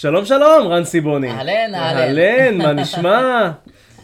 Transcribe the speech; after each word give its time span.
שלום 0.00 0.24
שלום, 0.24 0.68
רן 0.68 0.84
סיבוני. 0.84 1.30
אהלן, 1.30 1.74
אהלן. 1.74 1.98
אהלן, 1.98 2.58
מה 2.58 2.72
נשמע? 2.82 3.50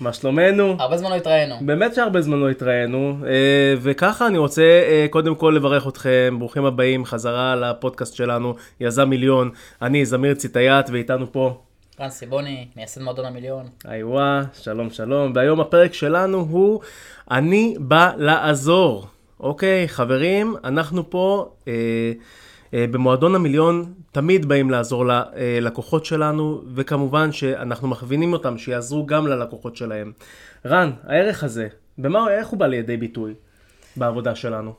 מה 0.01 0.13
שלומנו? 0.13 0.77
הרבה 0.79 0.97
זמן 0.97 1.11
לא 1.11 1.15
התראינו. 1.15 1.55
באמת 1.61 1.95
שהרבה 1.95 2.21
זמן 2.21 2.39
לא 2.39 2.51
התראינו, 2.51 3.17
אה, 3.27 3.75
וככה 3.81 4.27
אני 4.27 4.39
רוצה 4.39 4.63
אה, 4.63 5.07
קודם 5.11 5.35
כל 5.35 5.55
לברך 5.57 5.89
אתכם, 5.89 6.37
ברוכים 6.39 6.65
הבאים 6.65 7.05
חזרה 7.05 7.57
לפודקאסט 7.57 8.15
שלנו, 8.15 8.55
יזם 8.81 9.09
מיליון. 9.09 9.51
אני 9.83 10.07
זמיר 10.07 10.35
ציטייט 10.35 10.91
ואיתנו 10.93 11.33
פה. 11.33 11.61
רן 12.01 12.11
סיבוני, 12.11 12.67
מייסד 12.77 13.03
מועדון 13.03 13.25
המיליון. 13.25 13.67
איווה, 13.93 14.43
שלום 14.63 14.91
שלום, 14.91 15.33
והיום 15.35 15.61
הפרק 15.61 15.95
שלנו 15.95 16.39
הוא 16.51 16.81
אני 17.31 17.75
בא 17.79 18.11
לעזור. 18.17 19.07
אוקיי, 19.41 19.89
חברים, 19.89 20.57
אנחנו 20.65 21.11
פה 21.11 21.51
אה, 21.69 22.13
במועדון 22.75 23.35
המיליון 23.35 23.95
תמיד 24.13 24.47
באים 24.47 24.71
לעזור 24.71 25.05
ללקוחות 25.07 26.05
שלנו, 26.05 26.63
וכמובן 26.75 27.33
שאנחנו 27.33 27.89
מכווינים 27.89 28.33
אותם 28.33 28.59
שיעזרו 28.59 29.07
גם 29.07 29.27
ללקוחות 29.27 29.77
שלהם. 29.77 30.13
רן, 30.67 30.91
הערך 31.05 31.45
הזה, 31.45 31.69
במה, 31.99 32.31
איך 32.31 32.49
הוא 32.49 32.59
בא 32.59 32.67
לידי 32.67 32.97
ביטוי 32.97 33.35
בעבודה 33.97 34.35
שלנו? 34.35 34.73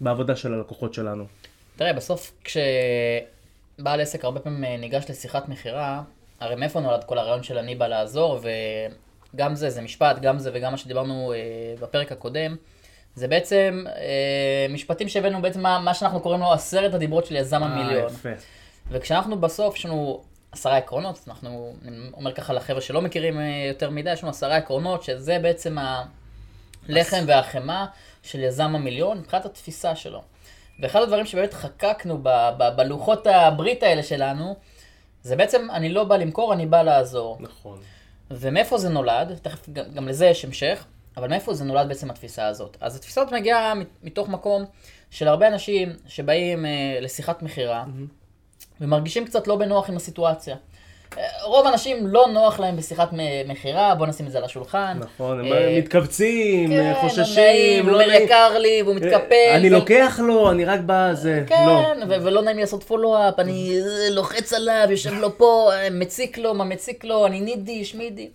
בעבודה 0.00 0.36
של 0.36 0.54
הלקוחות 0.54 0.94
שלנו. 0.94 1.24
תראה, 1.76 1.92
בסוף 1.92 2.32
כשבעל 2.44 4.00
עסק 4.00 4.24
הרבה 4.24 4.40
פעמים 4.40 4.64
אה, 4.64 4.76
ניגש 4.76 5.04
לשיחת 5.10 5.48
מכירה, 5.48 6.02
הרי 6.40 6.54
מאיפה 6.54 6.80
נולד 6.80 7.04
כל 7.04 7.18
הרעיון 7.18 7.42
של 7.42 7.58
אני 7.58 7.74
בא 7.74 7.86
לעזור, 7.86 8.40
וגם 9.34 9.54
זה, 9.54 9.70
זה 9.70 9.82
משפט, 9.82 10.18
גם 10.20 10.38
זה 10.38 10.50
וגם 10.54 10.72
מה 10.72 10.78
שדיברנו 10.78 11.32
אה, 11.32 11.38
בפרק 11.80 12.12
הקודם, 12.12 12.56
זה 13.16 13.28
בעצם 13.28 13.84
אה, 13.96 14.66
משפטים 14.70 15.08
שהבאנו 15.08 15.42
בעצם 15.42 15.60
מה, 15.60 15.78
מה 15.78 15.94
שאנחנו 15.94 16.20
קוראים 16.20 16.40
לו 16.40 16.52
עשרת 16.52 16.94
הדיברות 16.94 17.26
של 17.26 17.36
יזם 17.36 17.62
המיליון. 17.62 18.02
אה, 18.02 18.12
יפה. 18.12 18.28
וכשאנחנו 18.90 19.40
בסוף, 19.40 19.76
יש 19.76 19.86
לנו 19.86 20.22
עשרה 20.52 20.76
עקרונות, 20.76 21.24
אנחנו, 21.28 21.74
אני 21.88 21.96
אומר 22.12 22.32
ככה 22.32 22.52
לחבר'ה 22.52 22.80
שלא 22.80 23.02
מכירים 23.02 23.40
אה, 23.40 23.64
יותר 23.68 23.90
מדי, 23.90 24.12
יש 24.12 24.22
לנו 24.22 24.30
עשרה 24.30 24.56
עקרונות, 24.56 25.02
שזה 25.02 25.38
בעצם 25.42 25.76
הלחם 26.88 27.24
והחמאה 27.26 27.86
של 28.22 28.40
יזם 28.40 28.74
המיליון, 28.74 29.18
מבחינת 29.18 29.44
התפיסה 29.44 29.96
שלו. 29.96 30.22
ואחד 30.80 31.02
הדברים 31.02 31.26
שבאמת 31.26 31.54
חקקנו 31.54 32.18
ב- 32.22 32.50
ב- 32.58 32.76
בלוחות 32.76 33.26
הברית 33.26 33.82
האלה 33.82 34.02
שלנו, 34.02 34.56
זה 35.22 35.36
בעצם, 35.36 35.68
אני 35.70 35.88
לא 35.88 36.04
בא 36.04 36.16
למכור, 36.16 36.52
אני 36.52 36.66
בא 36.66 36.82
לעזור. 36.82 37.36
נכון. 37.40 37.78
ומאיפה 38.30 38.78
זה 38.78 38.88
נולד, 38.88 39.38
תכף 39.42 39.68
גם, 39.68 39.84
גם 39.94 40.08
לזה 40.08 40.26
יש 40.26 40.44
המשך, 40.44 40.84
אבל 41.16 41.28
מאיפה 41.28 41.54
זה 41.54 41.64
נולד 41.64 41.88
בעצם 41.88 42.10
התפיסה 42.10 42.46
הזאת? 42.46 42.76
אז 42.80 42.96
התפיסה 42.96 43.20
הזאת 43.20 43.32
מגיעה 43.32 43.72
מתוך 44.02 44.28
מקום 44.28 44.64
של 45.10 45.28
הרבה 45.28 45.48
אנשים 45.48 45.92
שבאים 46.06 46.66
אה, 46.66 46.98
לשיחת 47.00 47.42
מכירה, 47.42 47.84
ומרגישים 48.80 49.24
קצת 49.24 49.46
לא 49.46 49.56
בנוח 49.56 49.90
עם 49.90 49.96
הסיטואציה. 49.96 50.56
אה, 51.18 51.22
רוב 51.44 51.66
האנשים 51.66 52.06
לא 52.06 52.26
נוח 52.32 52.60
להם 52.60 52.76
בשיחת 52.76 53.08
מכירה, 53.46 53.94
בוא 53.94 54.06
נשים 54.06 54.26
את 54.26 54.32
זה 54.32 54.38
על 54.38 54.44
השולחן. 54.44 54.98
נכון, 55.00 55.40
הם 55.40 55.52
אה, 55.52 55.78
מתכווצים, 55.78 56.70
כן, 56.70 56.92
חוששים, 57.00 57.88
לא 57.88 57.98
נעים, 57.98 58.10
הוא. 58.10 58.20
יקר 58.20 58.58
לי, 58.58 58.82
והוא 58.82 58.94
מתקפל. 58.94 59.52
אני 59.54 59.70
לוקח 59.70 60.20
לו, 60.22 60.50
אני 60.50 60.64
רק 60.64 60.80
בזה. 60.86 61.44
לא. 61.50 61.56
כן, 61.56 61.98
ולא 62.08 62.42
נעים 62.42 62.56
לי 62.56 62.62
לעשות 62.62 62.82
פולו-אפ, 62.82 63.38
אני 63.38 63.80
אה, 63.80 64.10
לוחץ 64.10 64.52
עליו, 64.52 64.86
יושב 64.90 65.12
לו 65.12 65.38
פה, 65.38 65.70
אה, 65.72 65.90
מציק 65.90 66.38
לו, 66.38 66.54
מה 66.54 66.64
מציק 66.64 67.04
לו, 67.04 67.26
אני 67.26 67.40
נידי, 67.40 67.84
שמידי. 67.84 68.28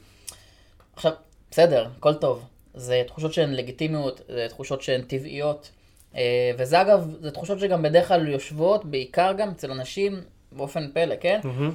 עכשיו, 0.96 1.12
בסדר, 1.52 1.88
הכל 1.98 2.14
טוב. 2.14 2.44
זה 2.74 3.04
תחושות 3.08 3.34
שהן 3.34 3.54
לגיטימיות, 3.54 4.22
זה 4.28 4.46
תחושות 4.50 4.82
שהן 4.82 5.02
טבעיות. 5.02 5.70
אה, 6.16 6.52
וזה 6.58 6.82
אגב, 6.82 7.16
זה 7.22 7.32
תחושות 7.32 7.60
שגם 7.60 7.82
בדרך 7.82 8.08
כלל 8.08 8.28
יושבות, 8.28 8.86
בעיקר 8.86 9.34
גם 9.38 9.50
אצל 9.50 9.72
אנשים, 9.72 10.22
באופן 10.52 10.92
פלא, 10.94 11.16
כן? 11.22 11.40
מהמם. 11.44 11.74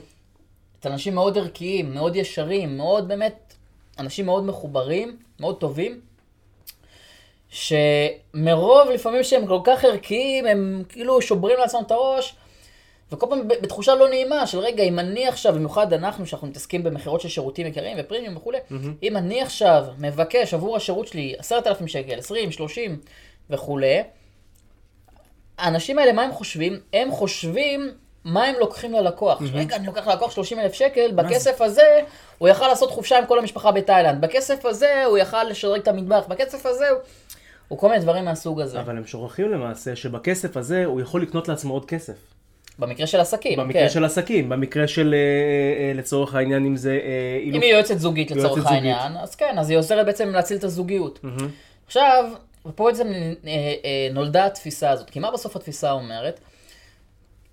אצל 0.81 0.89
אנשים 0.89 1.15
מאוד 1.15 1.39
ערכיים, 1.39 1.95
מאוד 1.95 2.17
ישרים, 2.17 2.77
מאוד 2.77 3.09
באמת, 3.09 3.55
אנשים 3.99 4.27
מאוד 4.27 4.45
מחוברים, 4.45 5.17
מאוד 5.41 5.61
טובים, 5.61 6.01
שמרוב 7.49 8.91
לפעמים 8.95 9.23
שהם 9.25 9.47
כל 9.47 9.61
כך 9.65 9.85
ערכיים, 9.85 10.47
הם 10.47 10.83
כאילו 10.89 11.23
שוברים 11.23 11.59
לעצמם 11.59 11.81
את 11.87 11.91
הראש, 11.91 12.35
וכל 13.13 13.27
פעם 13.31 13.49
בתחושה 13.49 13.95
לא 13.95 14.09
נעימה 14.09 14.47
של 14.47 14.59
רגע, 14.59 14.83
אם 14.83 14.99
אני 14.99 15.29
עכשיו, 15.29 15.55
במיוחד 15.55 15.93
אנחנו, 15.93 16.27
שאנחנו 16.27 16.49
מתעסקים 16.49 16.83
במכירות 16.83 17.21
של 17.21 17.29
שירותים 17.29 17.67
יקרים 17.67 17.97
ופרימיום 18.01 18.37
וכולי, 18.37 18.59
אם 19.03 19.17
אני 19.17 19.43
עכשיו 19.43 19.85
מבקש 19.99 20.55
עבור 20.55 20.77
השירות 20.77 21.07
שלי 21.09 21.35
10,000 21.39 21.87
שקל, 21.87 22.19
20, 22.19 22.53
30 22.53 23.01
וכולי, 23.51 24.03
האנשים 25.59 25.99
האלה, 25.99 26.13
מה 26.13 26.23
הם 26.23 26.33
חושבים? 26.33 26.79
הם 26.93 27.11
חושבים 27.11 27.91
מה 28.25 28.45
הם 28.45 28.55
לוקחים 28.59 28.93
ללקוח. 28.93 29.43
רגע, 29.55 29.77
אני 29.77 29.87
לוקח 29.87 30.07
ללקוח 30.07 30.31
30 30.31 30.61
אלף 30.61 30.73
שקל, 30.73 31.13
בכסף 31.13 31.61
הזה 31.61 32.01
הוא 32.39 32.49
יכל 32.49 32.69
לעשות 32.69 32.91
חופשה 32.91 33.19
עם 33.19 33.27
כל 33.27 33.39
המשפחה 33.39 33.73
בתאילנד. 33.73 34.21
בכסף 34.21 34.65
הזה 34.65 35.05
הוא 35.05 35.19
יכל 35.19 35.45
לשדרג 35.45 35.81
את 35.81 35.89
המטבח. 35.89 36.25
בכסף 36.29 36.67
הזה 36.67 36.89
הוא... 36.89 36.99
הוא 37.69 37.79
כל 37.79 37.89
מיני 37.89 38.01
דברים 38.01 38.25
מהסוג 38.25 38.61
הזה. 38.61 38.81
אבל 38.81 38.97
הם 38.97 39.07
שוכחים 39.07 39.53
למעשה 39.53 39.97
שבכסף 39.97 40.57
הזה 40.57 40.85
הוא 40.85 41.01
יכול 41.01 41.23
לקנות 41.23 41.49
לעצמו 41.49 41.75
עוד 41.75 41.85
כסף. 41.85 42.36
במקרה 42.79 43.07
של 43.07 43.21
עסקים, 43.21 43.59
במקרה 43.59 43.83
כן. 43.83 43.89
של 43.89 44.05
עסקים, 44.05 44.49
במקרה 44.49 44.89
של 44.89 45.15
אה, 45.15 45.19
אה, 45.89 45.93
לצורך 45.95 46.35
העניין 46.35 46.67
אם 46.67 46.77
זה 46.77 46.99
אה, 47.05 47.41
אם 47.43 47.63
היא 47.63 47.73
יועצת 47.73 47.99
זוגית 47.99 48.31
יועצת 48.31 48.45
לצורך 48.45 48.59
זוגית. 48.63 48.73
העניין, 48.73 49.17
אז 49.17 49.35
כן, 49.35 49.59
אז 49.59 49.71
היא 49.71 49.79
עוזרת 49.79 50.07
בעצם 50.07 50.29
להציל 50.29 50.57
את 50.57 50.65
הזוגיות. 50.65 51.19
מהמם. 51.23 51.49
עכשיו, 51.87 52.25
ופה 52.67 52.85
בעצם 52.85 53.07
אה, 53.47 53.51
אה, 53.85 54.09
נולדה 54.13 54.47
התפיסה 54.47 54.91
הזאת, 54.91 55.11
כי 55.11 55.21
מה 55.21 55.31
בסוף 55.31 55.57
התפיסה 55.57 55.93
אומרת? 55.93 56.41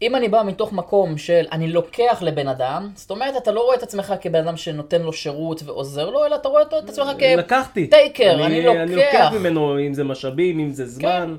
אם 0.02 0.16
אני 0.16 0.30
בא 0.30 0.44
מתוך 0.46 0.74
מקום 0.74 1.18
של 1.18 1.46
אני 1.52 1.68
לוקח 1.68 2.22
לבן 2.22 2.48
אדם, 2.48 2.90
זאת 2.96 3.12
אומרת, 3.12 3.38
אתה 3.38 3.52
לא 3.52 3.62
רואה 3.62 3.76
את 3.76 3.84
עצמך 3.84 4.14
כבן 4.22 4.48
אדם 4.48 4.58
שנותן 4.58 5.02
לו 5.02 5.14
שירות 5.14 5.64
ועוזר 5.66 6.10
לו, 6.10 6.26
אלא 6.26 6.36
אתה 6.36 6.50
רואה 6.50 6.62
את 6.62 6.74
עצמך 6.90 7.08
לקחתי. 7.38 7.88
טייקר, 7.88 8.46
אני 8.46 8.46
אני 8.82 8.96
לוקח 8.96 9.08
לוקח. 9.14 9.32
ממנו 9.34 9.80
אם 9.80 9.94
זה 9.94 10.04
משאבים, 10.04 10.60
אם 10.60 10.72
זה 10.72 10.86
זמן. 10.86 11.36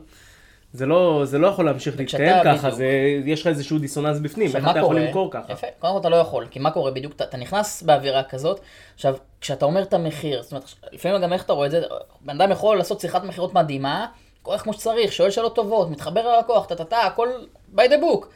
זה 0.74 0.86
לא, 0.86 1.20
זה 1.24 1.38
לא 1.38 1.46
יכול 1.46 1.64
להמשיך 1.64 1.98
להתקיים 1.98 2.36
ככה, 2.44 2.56
בדיוק. 2.56 2.74
זה, 2.74 2.86
יש 3.24 3.40
לך 3.40 3.46
איזשהו 3.46 3.78
דיסוננס 3.78 4.18
בפנים, 4.18 4.56
איך 4.56 4.68
אתה 4.70 4.78
יכול 4.78 4.82
קורה? 4.82 5.06
למכור 5.06 5.30
ככה? 5.30 5.52
יפה, 5.52 5.66
קודם 5.78 5.92
כל 5.92 6.00
אתה 6.00 6.08
לא 6.08 6.16
יכול, 6.16 6.46
כי 6.50 6.58
מה 6.58 6.70
קורה 6.70 6.90
בדיוק? 6.90 7.12
אתה, 7.16 7.24
אתה 7.24 7.36
נכנס 7.36 7.82
באווירה 7.82 8.22
כזאת, 8.22 8.60
עכשיו, 8.94 9.14
כשאתה 9.40 9.64
אומר 9.64 9.82
את 9.82 9.94
המחיר, 9.94 10.42
זאת 10.42 10.52
אומרת, 10.52 10.64
לפעמים 10.92 11.22
גם 11.22 11.32
איך 11.32 11.44
אתה 11.44 11.52
רואה 11.52 11.66
את 11.66 11.70
זה, 11.70 11.82
בן 12.20 12.40
אדם 12.40 12.50
יכול 12.50 12.76
לעשות 12.76 13.00
שיחת 13.00 13.24
מכירות 13.24 13.54
מדהימה, 13.54 14.06
קורה 14.42 14.58
כמו 14.58 14.72
שצריך, 14.72 15.12
שואל 15.12 15.30
שאלות 15.30 15.54
טובות, 15.54 15.90
מתחבר 15.90 16.36
ללקוח, 16.36 16.66
טה-טה-טה, 16.66 16.98
הכל 16.98 17.28
by 17.76 17.80
the 17.80 18.02
book. 18.02 18.26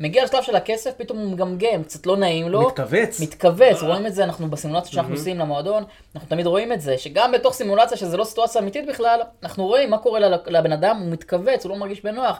מגיע 0.00 0.24
לשלב 0.24 0.42
של 0.42 0.56
הכסף, 0.56 0.90
פתאום 0.96 1.18
הוא 1.18 1.30
מגמגם, 1.30 1.82
קצת 1.84 2.06
לא 2.06 2.16
נעים 2.16 2.48
לו. 2.48 2.60
מתכווץ. 2.66 3.20
מתכווץ, 3.20 3.82
רואים 3.82 4.06
את 4.06 4.14
זה, 4.14 4.24
אנחנו 4.24 4.50
בסימולציה 4.50 4.92
שאנחנו 4.92 5.14
עושים 5.14 5.38
למועדון, 5.38 5.84
אנחנו 6.14 6.28
תמיד 6.28 6.46
רואים 6.46 6.72
את 6.72 6.80
זה, 6.80 6.98
שגם 6.98 7.32
בתוך 7.32 7.54
סימולציה 7.54 7.96
שזה 7.96 8.16
לא 8.16 8.24
סיטואציה 8.24 8.60
אמיתית 8.60 8.86
בכלל, 8.86 9.20
אנחנו 9.42 9.66
רואים 9.66 9.90
מה 9.90 9.98
קורה 9.98 10.20
ל- 10.20 10.34
לבן 10.46 10.72
אדם, 10.72 10.96
הוא 11.02 11.10
מתכווץ, 11.12 11.64
הוא 11.64 11.70
לא 11.70 11.76
מרגיש 11.76 12.04
בנוח, 12.04 12.36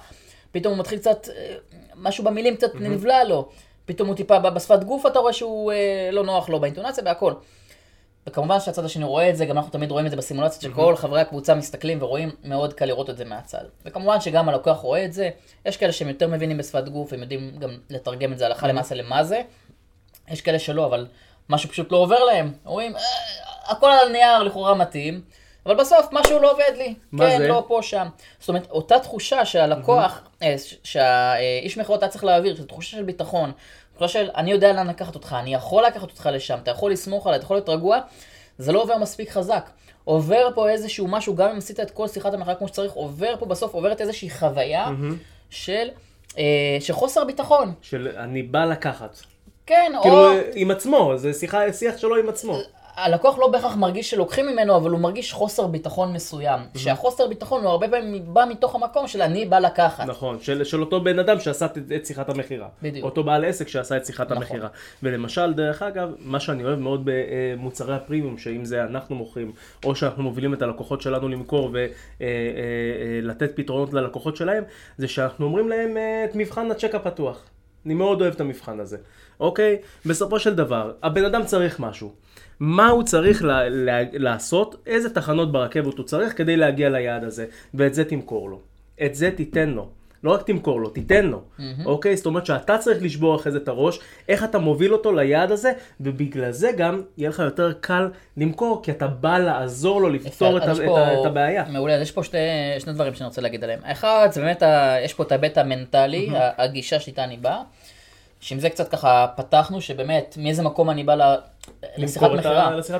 פתאום 0.53 0.73
הוא 0.75 0.81
מתחיל 0.81 0.99
קצת, 0.99 1.29
אה, 1.37 1.55
משהו 1.97 2.25
במילים 2.25 2.57
קצת 2.57 2.75
נבלע 2.75 3.25
לו, 3.25 3.49
פתאום 3.85 4.09
הוא 4.09 4.17
טיפה, 4.17 4.39
ב- 4.39 4.49
בשפת 4.55 4.85
גוף 4.85 5.07
אתה 5.07 5.19
רואה 5.19 5.33
שהוא 5.33 5.73
אה, 5.73 5.77
לא 6.13 6.25
נוח 6.25 6.49
לו, 6.49 6.61
באינטונציה, 6.61 7.05
בהכל. 7.05 7.33
וכמובן 8.27 8.61
שהצד 8.61 8.85
השני 8.85 9.05
רואה 9.05 9.31
את 9.31 9.37
זה, 9.37 9.45
גם 9.45 9.57
אנחנו 9.57 9.71
תמיד 9.73 9.91
רואים 9.91 10.07
את 10.07 10.11
זה 10.11 10.17
בסימולציות 10.17 10.63
שכל 10.73 10.97
חברי 10.97 11.21
הקבוצה 11.21 11.55
מסתכלים 11.55 12.03
ורואים, 12.03 12.31
מאוד 12.45 12.73
קל 12.73 12.85
לראות 12.85 13.11
את 13.11 13.17
זה 13.17 13.25
מהצד. 13.25 13.65
וכמובן 13.85 14.21
שגם 14.21 14.49
הלקוח 14.49 14.79
רואה 14.79 15.05
את 15.05 15.13
זה, 15.13 15.31
יש 15.67 15.77
כאלה 15.77 15.93
שהם 15.93 16.09
יותר 16.09 16.29
מבינים 16.29 16.59
בשפת 16.59 16.89
גוף, 16.89 17.13
הם 17.13 17.21
יודעים 17.21 17.57
גם 17.59 17.71
לתרגם 17.91 18.33
את 18.33 18.39
זה 18.39 18.47
הלכה 18.47 18.67
למעשה 18.69 18.95
למה 18.95 19.25
זה. 19.25 19.43
יש 20.31 20.41
כאלה 20.41 20.59
שלא, 20.59 20.87
אבל 20.87 21.07
משהו 21.49 21.69
פשוט 21.69 21.93
לא 21.93 21.97
עובר 21.97 22.25
להם. 22.25 22.53
אומרים, 22.67 22.97
"אה, 22.97 23.01
הכל 23.67 23.91
על 23.91 24.09
הנייר 24.09 24.39
לכאורה 24.43 24.75
מתאים, 24.75 25.21
אבל 25.67 25.75
בסוף 25.75 26.07
משהו 26.13 26.39
לא 26.39 26.53
עובד 26.53 26.73
לי. 26.77 26.95
מה 27.13 27.31
כן, 27.31 27.39
זה? 27.39 27.49
לא 27.49 27.65
פה, 27.69 27.79
שם. 27.83 28.09
זאת 28.41 28.49
אומרת, 28.49 28.71
אותה 28.71 28.99
תחושה 28.99 29.45
שהלקוח, 29.45 30.21
ש- 30.59 30.75
שהאיש 30.85 31.79
מכירות 31.79 32.03
היה 32.03 32.11
צריך 32.11 32.25
להעביר, 32.25 32.57
זו 32.57 32.65
תחושה 32.65 32.97
של 32.97 33.03
ביטחון. 33.03 33.53
תחושה 33.95 34.09
של, 34.09 34.31
אני 34.37 34.51
יודע 34.51 34.73
לאן 34.73 34.87
לקחת 34.87 35.15
אותך, 35.15 35.37
אני 35.39 35.55
יכול 35.55 35.85
לקחת 35.85 36.11
אותך 36.11 36.29
לשם, 36.33 36.59
אתה 36.63 36.71
יכול 36.71 36.93
לסמוך 36.93 37.27
עליי, 37.27 37.37
אתה 37.37 37.45
יכול 37.45 37.57
להיות 37.57 37.69
רגוע, 37.69 37.99
זה 38.59 38.73
לא 38.73 38.83
עובר 38.83 38.99
מספיק 38.99 39.31
חזק. 39.31 39.71
עובר 40.05 40.49
פה 40.55 40.69
איזשהו 40.69 41.09
משהו, 41.09 41.37
גם 41.37 41.49
אם 41.51 41.57
עשית 41.57 41.81
את 41.81 41.91
כל 41.91 42.09
שיחת 42.09 42.35
המחאה 42.35 42.55
כמו 42.55 42.69
שצריך, 42.69 42.93
עובר 42.93 43.35
פה 43.39 43.47
בסוף, 43.47 43.75
עוברת 43.75 44.01
איזושהי 44.01 44.31
חוויה 44.31 44.91
של, 45.51 45.89
אה, 46.39 46.77
של 46.81 46.93
חוסר 46.93 47.25
ביטחון. 47.25 47.73
של 47.83 48.09
אני 48.17 48.43
בא 48.43 48.65
לקחת. 48.65 49.19
כן, 49.67 49.93
כאילו 50.03 50.29
או... 50.29 50.39
עם 50.55 50.71
עצמו, 50.71 51.13
זה 51.17 51.33
שיחה, 51.33 51.73
שיח 51.73 51.99
שלו 51.99 52.17
עם 52.17 52.29
עצמו. 52.29 52.59
הלקוח 52.97 53.39
לא 53.39 53.49
בהכרח 53.49 53.77
מרגיש 53.77 54.11
שלוקחים 54.11 54.47
ממנו, 54.47 54.77
אבל 54.77 54.91
הוא 54.91 55.01
מרגיש 55.01 55.33
חוסר 55.33 55.67
ביטחון 55.67 56.13
מסוים. 56.13 56.61
שהחוסר 56.77 57.29
ביטחון 57.29 57.63
הוא 57.63 57.71
הרבה 57.71 57.89
פעמים 57.89 58.35
בא 58.35 58.45
מתוך 58.51 58.75
המקום 58.75 59.09
של 59.09 59.23
אני 59.23 59.47
בא 59.47 59.59
לקחת. 59.59 60.07
נכון, 60.07 60.41
של, 60.41 60.65
של 60.65 60.81
אותו 60.81 61.01
בן 61.01 61.19
אדם 61.19 61.41
שעשה 61.41 61.67
את, 61.67 61.79
את 61.97 62.07
שיחת 62.07 62.29
המכירה. 62.29 62.69
בדיוק. 62.83 63.05
אותו 63.05 63.25
בעל 63.25 63.45
עסק 63.45 63.69
שעשה 63.69 63.97
את 63.97 64.07
שיחת 64.07 64.27
נכון. 64.27 64.37
המכירה. 64.37 64.69
ולמשל, 65.03 65.53
דרך 65.53 65.83
אגב, 65.83 66.11
מה 66.19 66.41
שאני 66.41 66.65
אוהב 66.65 66.79
מאוד 66.79 67.03
במוצרי 67.05 67.95
הפרימיום, 67.95 68.39
שאם 68.39 68.65
זה 68.65 68.83
אנחנו 68.83 69.17
מוכרים, 69.17 69.53
או 69.85 69.95
שאנחנו 69.95 70.23
מובילים 70.23 70.55
את 70.55 70.63
הלקוחות 70.63 71.03
שלנו 71.03 71.29
למכור 71.29 71.71
ולתת 72.21 73.57
פתרונות 73.57 73.95
ללקוחות 73.95 74.37
שלהם, 74.37 74.65
זה 74.99 75.09
שאנחנו 75.09 75.47
אומרים 75.47 75.69
להם 75.69 75.97
אה, 75.97 76.25
את 76.25 76.35
מבחן 76.35 76.71
הצ'ק 76.71 76.95
הפתוח. 76.95 77.45
אני 77.87 77.95
מאוד 77.95 78.21
אוהב 78.21 78.35
את 78.35 78.41
המבחן 78.41 78.81
הזה, 78.81 78.97
אוקיי? 79.41 79.77
בסופו 80.07 80.39
של 80.39 80.55
דבר, 80.55 80.93
הבן 81.03 81.25
אדם 81.25 81.45
צריך 81.45 81.81
משהו. 81.81 82.13
מה 82.65 82.89
הוא 82.89 83.03
צריך 83.03 83.45
לה, 83.45 83.69
לה, 83.69 84.03
לעשות, 84.13 84.83
איזה 84.87 85.15
תחנות 85.15 85.53
ברכבת 85.53 85.99
הוא 85.99 86.07
צריך 86.07 86.39
כדי 86.39 86.57
להגיע 86.57 86.89
ליעד 86.89 87.25
הזה, 87.25 87.47
ואת 87.75 87.95
זה 87.95 88.05
תמכור 88.05 88.51
לו. 88.51 88.61
את 89.05 89.15
זה 89.15 89.31
תיתן 89.37 89.69
לו. 89.69 89.89
לא 90.25 90.31
רק 90.31 90.43
תמכור 90.47 90.81
לו, 90.81 90.91
תיתן 90.91 91.27
לו, 91.27 91.41
mm-hmm. 91.41 91.63
אוקיי? 91.87 92.17
זאת 92.17 92.27
אומרת 92.27 92.47
שאתה 92.47 92.79
צריך 92.79 93.03
לשבור 93.03 93.37
אחרי 93.37 93.53
זה 93.53 93.59
את 93.59 93.69
הראש, 93.69 94.01
איך 94.29 94.45
אתה 94.45 94.59
מוביל 94.59 94.93
אותו 94.93 95.13
ליעד 95.13 95.51
הזה, 95.51 95.73
ובגלל 96.01 96.51
זה 96.51 96.71
גם 96.77 97.03
יהיה 97.19 97.31
לך 97.31 97.39
יותר 97.39 97.73
קל 97.81 98.09
למכור, 98.37 98.83
כי 98.83 98.91
אתה 98.91 99.07
בא 99.07 99.39
לעזור 99.39 100.01
לו 100.01 100.09
לפתור 100.09 100.59
את, 100.59 100.63
פה, 100.63 100.73
את, 100.73 101.19
את 101.21 101.27
הבעיה. 101.27 101.65
מעולה, 101.69 101.95
אז 101.95 102.03
יש 102.03 102.13
פה 102.13 102.25
שתי, 102.25 102.37
שני 102.79 102.93
דברים 102.93 103.15
שאני 103.15 103.27
רוצה 103.27 103.41
להגיד 103.41 103.65
עליהם. 103.65 103.81
אחד, 103.85 104.29
זה 104.33 104.41
באמת, 104.41 104.63
ה, 104.63 104.97
יש 105.05 105.15
פה 105.15 105.23
את 105.23 105.33
ההיבט 105.33 105.59
המנטלי, 105.59 106.29
mm-hmm. 106.31 106.63
הגישה 106.63 107.01
שאיתה 107.01 107.25
אני 107.25 107.37
בא. 107.37 107.63
שעם 108.43 108.59
זה 108.59 108.71
קצת 108.71 108.89
ככה 108.89 109.27
פתחנו, 109.37 109.81
שבאמת, 109.81 110.35
מאיזה 110.41 110.63
מקום 110.63 110.91
אני 110.91 111.05
בא 111.05 111.37
לשיחת 111.97 112.31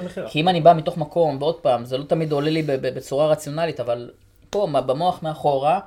מכירה. 0.03 0.29
כי 0.29 0.41
אם 0.41 0.49
אני 0.49 0.61
בא 0.61 0.75
מתוך 0.75 0.97
מקום, 0.97 1.37
ועוד 1.41 1.55
פעם, 1.55 1.85
זה 1.85 1.99
לא 1.99 2.05
תמיד 2.05 2.33
עולה 2.33 2.51
לי 2.51 2.63
בצורה 2.63 3.27
רציונלית, 3.27 3.81
אבל 3.81 4.11
פה, 4.51 4.67
במוח 4.87 5.23
מאחורה, 5.23 5.81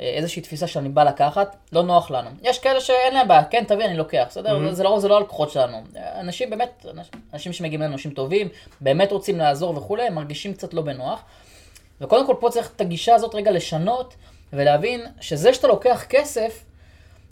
אה, 0.00 0.06
איזושהי 0.06 0.42
תפיסה 0.42 0.66
שאני 0.66 0.88
בא 0.88 1.04
לקחת, 1.04 1.56
לא 1.72 1.82
נוח 1.82 2.10
לנו. 2.10 2.30
יש 2.42 2.58
כאלה 2.58 2.80
שאין 2.80 3.14
להם 3.14 3.28
בעיה, 3.28 3.44
כן, 3.44 3.64
תביא, 3.68 3.84
אני 3.84 3.96
לוקח, 3.96 4.26
בסדר? 4.28 4.58
Mm-hmm. 4.58 4.72
זה 4.72 4.82
לרוב 4.82 5.00
זה 5.00 5.08
לא 5.08 5.16
הלקוחות 5.16 5.50
שלנו. 5.50 5.82
אנשים 6.20 6.50
באמת, 6.50 6.86
אנשים 7.34 7.52
שמגיעים 7.52 7.82
אלינו, 7.82 7.94
אנשים 7.94 8.10
טובים, 8.10 8.48
באמת 8.80 9.12
רוצים 9.12 9.38
לעזור 9.38 9.76
וכולי, 9.76 10.02
הם 10.02 10.14
מרגישים 10.14 10.52
קצת 10.52 10.74
לא 10.74 10.82
בנוח. 10.82 11.22
וקודם 12.00 12.26
כל 12.26 12.34
פה 12.40 12.50
צריך 12.50 12.70
את 12.76 12.80
הגישה 12.80 13.14
הזאת 13.14 13.34
רגע 13.34 13.50
לשנות, 13.50 14.14
ולהבין 14.52 15.06
שזה 15.20 15.54
שאתה 15.54 15.68
לוקח 15.68 16.04
כסף, 16.08 16.64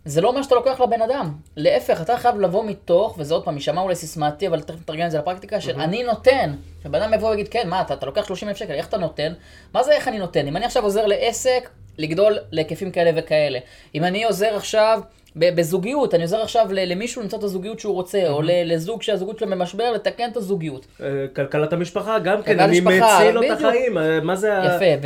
זה 0.05 0.21
לא 0.21 0.29
אומר 0.29 0.43
שאתה 0.43 0.55
לוקח 0.55 0.81
לבן 0.81 1.03
אדם. 1.03 1.33
להפך, 1.57 2.01
אתה 2.01 2.17
חייב 2.17 2.41
לבוא 2.41 2.65
מתוך, 2.65 3.15
וזה 3.19 3.35
עוד 3.35 3.45
פעם, 3.45 3.55
יישמע 3.55 3.81
אולי 3.81 3.95
סיסמתי, 3.95 4.49
אבל 4.49 4.61
תכף 4.61 4.81
נתרגם 4.81 5.07
את 5.07 5.11
זה 5.11 5.19
לפרקטיקה, 5.19 5.61
של 5.61 5.81
אני 5.81 6.03
נותן. 6.03 6.55
שבן 6.85 7.03
אדם 7.03 7.15
יבוא 7.15 7.31
ויגיד, 7.31 7.49
כן, 7.49 7.69
מה, 7.69 7.81
אתה, 7.81 7.95
אתה 7.95 8.07
לוקח 8.07 8.25
30 8.27 8.49
אלף 8.49 8.57
שקל, 8.57 8.73
איך 8.73 8.89
אתה 8.89 8.97
נותן? 8.97 9.33
מה 9.75 9.83
זה 9.83 9.93
איך 9.93 10.09
אני 10.09 10.19
נותן? 10.19 10.47
אם 10.47 10.57
אני 10.57 10.65
עכשיו 10.65 10.83
עוזר 10.83 11.07
לעסק 11.07 11.69
לגדול 11.99 12.39
להיקפים 12.51 12.91
כאלה 12.91 13.11
וכאלה, 13.17 13.59
אם 13.95 14.05
אני 14.05 14.25
עוזר 14.25 14.57
עכשיו 14.57 15.01
בזוגיות, 15.37 16.15
אני 16.15 16.23
עוזר 16.23 16.43
עכשיו 16.43 16.67
למישהו 16.71 17.23
למצוא 17.23 17.39
את 17.39 17.45
הזוגיות 17.45 17.81
שהוא 17.81 17.95
רוצה, 17.95 18.29
או 18.29 18.41
לזוג 18.45 19.03
שהזוגיות 19.03 19.39
שלו 19.39 19.51
במשבר, 19.51 19.93
לתקן 19.93 20.31
את 20.31 20.37
הזוגיות. 20.37 20.87
אה, 21.01 21.07
כלכלת 21.37 21.73
המשפחה, 21.73 22.19
גם 22.19 22.43
כן, 22.43 22.61
אני 22.61 22.81
מציל 22.81 23.31
לו 23.33 23.43
את 23.43 23.51
החיים, 23.51 23.97
מה 24.23 24.37
זה 24.37 24.59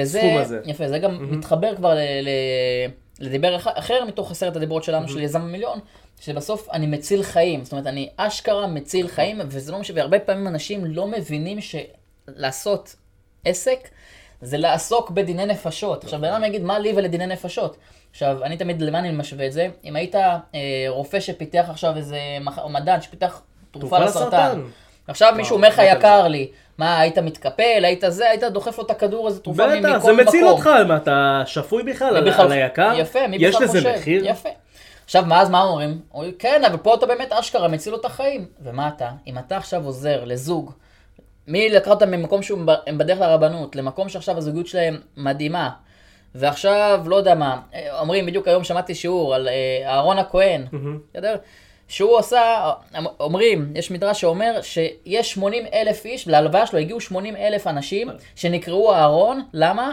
הסכום 0.02 0.36
הזה? 0.36 0.60
יפה, 0.64 0.88
זה 0.88 0.98
גם 0.98 1.38
מתחבר 1.38 1.76
כבר 1.76 1.94
ל... 2.22 2.28
לדיבר 3.18 3.56
אחר 3.56 4.04
מתוך 4.04 4.30
עשרת 4.30 4.56
הדיברות 4.56 4.84
שלנו, 4.84 5.06
mm-hmm. 5.06 5.10
של 5.10 5.20
יזם 5.20 5.40
המיליון, 5.40 5.78
שבסוף 6.20 6.68
אני 6.72 6.86
מציל 6.86 7.22
חיים. 7.22 7.64
זאת 7.64 7.72
אומרת, 7.72 7.86
אני 7.86 8.08
אשכרה 8.16 8.66
מציל 8.66 9.08
חיים, 9.08 9.40
וזה 9.46 9.72
לא 9.72 9.78
משנה, 9.78 9.96
והרבה 10.00 10.18
פעמים 10.18 10.48
אנשים 10.48 10.84
לא 10.84 11.06
מבינים 11.06 11.58
שלעשות 11.60 12.96
עסק 13.44 13.88
זה 14.42 14.56
לעסוק 14.56 15.10
בדיני 15.10 15.46
נפשות. 15.46 16.04
עכשיו, 16.04 16.20
בן 16.20 16.28
אדם 16.32 16.44
יגיד, 16.44 16.62
מה 16.62 16.78
לי 16.78 16.92
ולדיני 16.96 17.26
נפשות? 17.26 17.76
עכשיו, 18.10 18.44
אני 18.44 18.56
תמיד, 18.56 18.82
למה 18.82 18.98
אני 18.98 19.10
משווה 19.10 19.46
את 19.46 19.52
זה? 19.52 19.68
אם 19.84 19.96
היית 19.96 20.14
אה, 20.14 20.30
רופא 20.88 21.20
שפיתח 21.20 21.66
עכשיו 21.68 21.96
איזה, 21.96 22.18
או 22.58 22.68
מדען 22.68 23.00
שפיתח 23.00 23.42
תרופה 23.70 23.98
לסרטן, 23.98 24.60
עכשיו 25.08 25.32
מישהו 25.36 25.56
אומר 25.56 25.68
לך, 25.68 25.82
יקר 25.84 26.28
לי. 26.28 26.50
מה, 26.78 27.00
היית 27.00 27.18
מתקפל, 27.18 27.84
היית 27.84 28.04
זה, 28.08 28.30
היית 28.30 28.44
דוחף 28.44 28.78
לו 28.78 28.84
את 28.84 28.90
הכדור, 28.90 29.28
איזה 29.28 29.40
תרופה 29.40 29.66
מכל 29.66 29.78
מקום. 29.78 29.90
בטח, 29.90 30.04
זה 30.04 30.12
מציל 30.12 30.46
אותך, 30.46 30.66
מה, 30.66 30.96
אתה 30.96 31.42
שפוי 31.46 31.82
בכלל 31.82 32.16
על 32.16 32.52
היקר? 32.52 32.92
יפה, 32.96 33.26
מי 33.26 33.38
בכלל 33.38 33.52
חושב? 33.52 33.64
יש 33.64 33.84
לזה 33.84 33.92
מחיר? 33.98 34.26
יפה. 34.26 34.48
עכשיו, 35.04 35.24
מה 35.26 35.40
אז 35.40 35.50
מה 35.50 35.62
אומרים? 35.62 36.00
כן, 36.38 36.62
אבל 36.64 36.76
פה 36.76 36.94
אתה 36.94 37.06
באמת 37.06 37.32
אשכרה 37.32 37.68
מציל 37.68 37.92
לו 37.92 38.00
את 38.00 38.04
החיים. 38.04 38.46
ומה 38.62 38.88
אתה? 38.88 39.10
אם 39.26 39.38
אתה 39.38 39.56
עכשיו 39.56 39.84
עוזר 39.84 40.24
לזוג, 40.24 40.72
מי 41.46 41.68
לקח 41.68 41.90
אותם 41.90 42.10
ממקום 42.10 42.42
שהם 42.42 42.98
בדרך 42.98 43.20
לרבנות, 43.20 43.76
למקום 43.76 44.08
שעכשיו 44.08 44.38
הזוגיות 44.38 44.66
שלהם 44.66 44.96
מדהימה, 45.16 45.70
ועכשיו, 46.34 47.00
לא 47.06 47.16
יודע 47.16 47.34
מה, 47.34 47.60
אומרים, 48.00 48.26
בדיוק 48.26 48.48
היום 48.48 48.64
שמעתי 48.64 48.94
שיעור 48.94 49.34
על 49.34 49.48
אה, 49.48 49.90
אהרון 49.92 50.18
הכהן, 50.18 50.64
בסדר? 51.12 51.36
שהוא 51.88 52.18
עשה, 52.18 52.70
אומרים, 53.20 53.72
יש 53.74 53.90
מדרש 53.90 54.20
שאומר 54.20 54.62
שיש 54.62 55.32
80 55.32 55.64
אלף 55.74 56.04
איש, 56.04 56.28
להלוויה 56.28 56.66
שלו 56.66 56.78
הגיעו 56.78 57.00
80 57.00 57.36
אלף 57.36 57.66
אנשים 57.66 58.08
שנקראו 58.36 58.94
אהרון, 58.94 59.42
למה? 59.52 59.92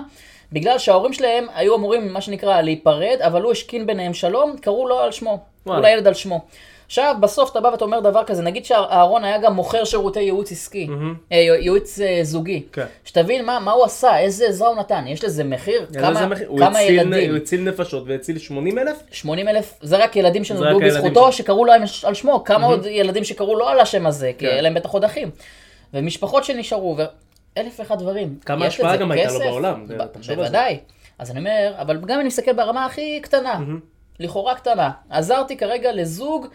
בגלל 0.52 0.80
שההורים 0.80 1.14
שלהם 1.14 1.48
היו 1.56 1.76
אמורים, 1.76 2.14
מה 2.14 2.22
שנקרא, 2.22 2.62
להיפרד, 2.62 3.18
אבל 3.22 3.42
הוא 3.42 3.52
השכין 3.52 3.88
ביניהם 3.88 4.14
שלום, 4.14 4.58
קראו 4.62 4.88
לו 4.88 5.00
על 5.00 5.12
שמו, 5.12 5.40
קראו 5.64 5.82
לילד 5.82 6.08
על 6.08 6.14
שמו. 6.14 6.46
עכשיו, 6.86 7.16
בסוף 7.20 7.52
אתה 7.52 7.62
בא 7.62 7.68
ואתה 7.68 7.86
אומר 7.86 8.00
דבר 8.00 8.24
כזה, 8.24 8.44
נגיד 8.44 8.66
שאהרון 8.66 9.24
היה 9.24 9.38
גם 9.38 9.54
מוכר 9.54 9.84
שירותי 9.84 10.20
ייעוץ 10.20 10.52
עסקי, 10.52 10.88
mm-hmm. 10.90 11.32
אה, 11.32 11.38
ייעוץ 11.38 12.00
אה, 12.00 12.20
זוגי. 12.24 12.64
כן. 12.72 12.86
שתבין 13.06 13.46
מה, 13.46 13.60
מה 13.60 13.72
הוא 13.72 13.86
עשה, 13.86 14.20
איזה 14.20 14.48
עזרה 14.48 14.68
הוא 14.68 14.78
נתן, 14.78 15.04
יש 15.08 15.24
לזה 15.24 15.44
מחיר? 15.44 15.86
כמה, 15.94 16.26
מחיר? 16.26 16.48
כמה 16.48 16.66
הוא 16.66 16.78
הציל, 16.78 17.00
ילדים? 17.00 17.30
הוא 17.30 17.38
הציל 17.38 17.62
נפשות 17.62 18.04
והציל 18.08 18.38
80 18.38 18.80
אלף? 18.80 18.98
80 19.12 19.48
אלף, 19.48 19.74
זה 19.82 19.98
רק 19.98 20.16
ילדים 20.16 20.44
שנולדו 20.44 20.80
בזכותו, 20.80 21.32
ש... 21.32 21.38
שקראו 21.38 21.66
להם 21.66 21.82
על 22.04 22.14
שמו, 22.14 22.44
כמה 22.44 22.68
mm-hmm. 22.68 22.70
עוד 22.70 22.86
ילדים 22.86 23.24
שקראו 23.24 23.56
לו 23.56 23.68
על 23.68 23.80
השם 23.80 24.06
הזה, 24.08 24.32
כן. 24.38 24.40
כי 24.40 24.48
היה 24.48 24.62
להם 24.62 24.74
בטח 24.74 24.90
עוד 24.90 25.04
אחים. 25.04 25.30
ומשפחות 25.94 26.44
שנשארו, 26.44 26.98
ואלף 26.98 27.80
ואחד 27.80 28.00
דברים. 28.00 28.36
כמה 28.46 28.66
השפעה 28.66 28.98
גם 28.98 29.12
הייתה 29.12 29.34
לו 29.34 29.40
בעולם, 29.40 29.86
בוודאי. 30.28 30.80
אז 31.20 31.32
אני 31.32 31.40
אומר, 31.40 31.74
אבל 31.78 31.98
גם 32.06 32.20
אני 32.20 32.28
מסתכל 32.28 32.54
ברמה 32.54 32.86
הכי 32.86 33.20
קטנה, 33.22 33.60
לכאורה 34.20 34.56
קטנה. 34.56 34.92
עזרתי 35.10 35.58
כרגע 35.58 35.92
לזוג 35.92 36.48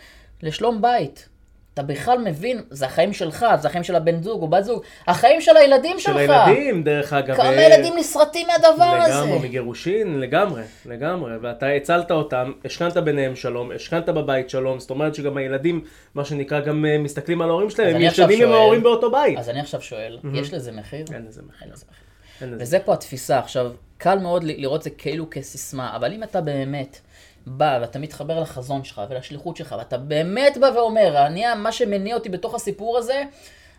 לשלום 0.42 0.82
בית. 0.82 1.28
אתה 1.74 1.82
בכלל 1.82 2.18
מבין, 2.18 2.62
זה 2.70 2.86
החיים 2.86 3.12
שלך, 3.12 3.46
זה 3.60 3.68
החיים 3.68 3.84
של 3.84 3.96
הבן 3.96 4.22
זוג 4.22 4.42
או 4.42 4.48
בת 4.48 4.64
זוג, 4.64 4.82
החיים 5.06 5.40
של 5.40 5.56
הילדים 5.56 5.98
של 5.98 6.12
שלך. 6.12 6.16
של 6.16 6.30
הילדים, 6.30 6.82
דרך 6.82 7.12
אגב. 7.12 7.36
כמה 7.36 7.48
ו... 7.48 7.60
ילדים 7.60 7.94
נסרטים 7.98 8.46
מהדבר 8.46 8.94
לגמרי, 8.94 9.10
הזה. 9.10 9.24
לגמרי, 9.24 9.48
מגירושין, 9.48 10.20
לגמרי, 10.20 10.62
לגמרי. 10.86 11.36
ואתה 11.42 11.66
הצלת 11.66 12.10
אותם, 12.10 12.52
השכנת 12.64 12.96
ביניהם 12.96 13.36
שלום, 13.36 13.70
השכנת 13.72 14.08
בבית 14.08 14.50
שלום, 14.50 14.80
זאת 14.80 14.90
אומרת 14.90 15.14
שגם 15.14 15.36
הילדים, 15.36 15.84
מה 16.14 16.24
שנקרא, 16.24 16.60
גם 16.60 16.84
uh, 16.84 17.02
מסתכלים 17.02 17.42
על 17.42 17.48
ההורים 17.48 17.70
שלהם, 17.70 17.96
הם 17.96 18.02
ישנים 18.02 18.42
עם 18.42 18.52
ההורים 18.52 18.82
באותו 18.82 19.10
בית. 19.10 19.38
אז 19.38 19.48
אני 19.48 19.60
עכשיו 19.60 19.82
שואל, 19.82 20.18
mm-hmm. 20.22 20.38
יש 20.38 20.54
לזה 20.54 20.72
מחיר? 20.72 21.04
אין 21.14 21.26
לזה 21.28 21.42
מחיר. 21.42 21.62
אין 21.62 21.72
לזה 21.72 21.84
מחיר. 21.90 22.56
וזה 22.60 22.78
פה 22.78 22.92
התפיסה. 22.92 23.38
עכשיו, 23.38 23.72
קל 23.98 24.18
מאוד 24.18 24.44
לראות 24.44 24.82
זה 24.82 24.90
כאילו 24.90 25.30
כסיסמה, 25.30 25.96
אבל 25.96 26.12
אם 26.12 26.22
אתה 26.22 26.40
באמת... 26.40 27.00
בא 27.46 27.78
ואתה 27.80 27.98
מתחבר 27.98 28.40
לחזון 28.40 28.84
שלך 28.84 29.02
ולשליחות 29.10 29.56
שלך, 29.56 29.74
ואתה 29.78 29.98
באמת 29.98 30.58
בא 30.58 30.70
ואומר, 30.74 31.26
אני, 31.26 31.44
מה 31.56 31.72
שמניע 31.72 32.14
אותי 32.14 32.28
בתוך 32.28 32.54
הסיפור 32.54 32.98
הזה, 32.98 33.22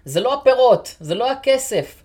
זה 0.05 0.19
לא 0.19 0.33
הפירות, 0.33 0.95
זה 0.99 1.15
לא 1.15 1.31
הכסף. 1.31 2.03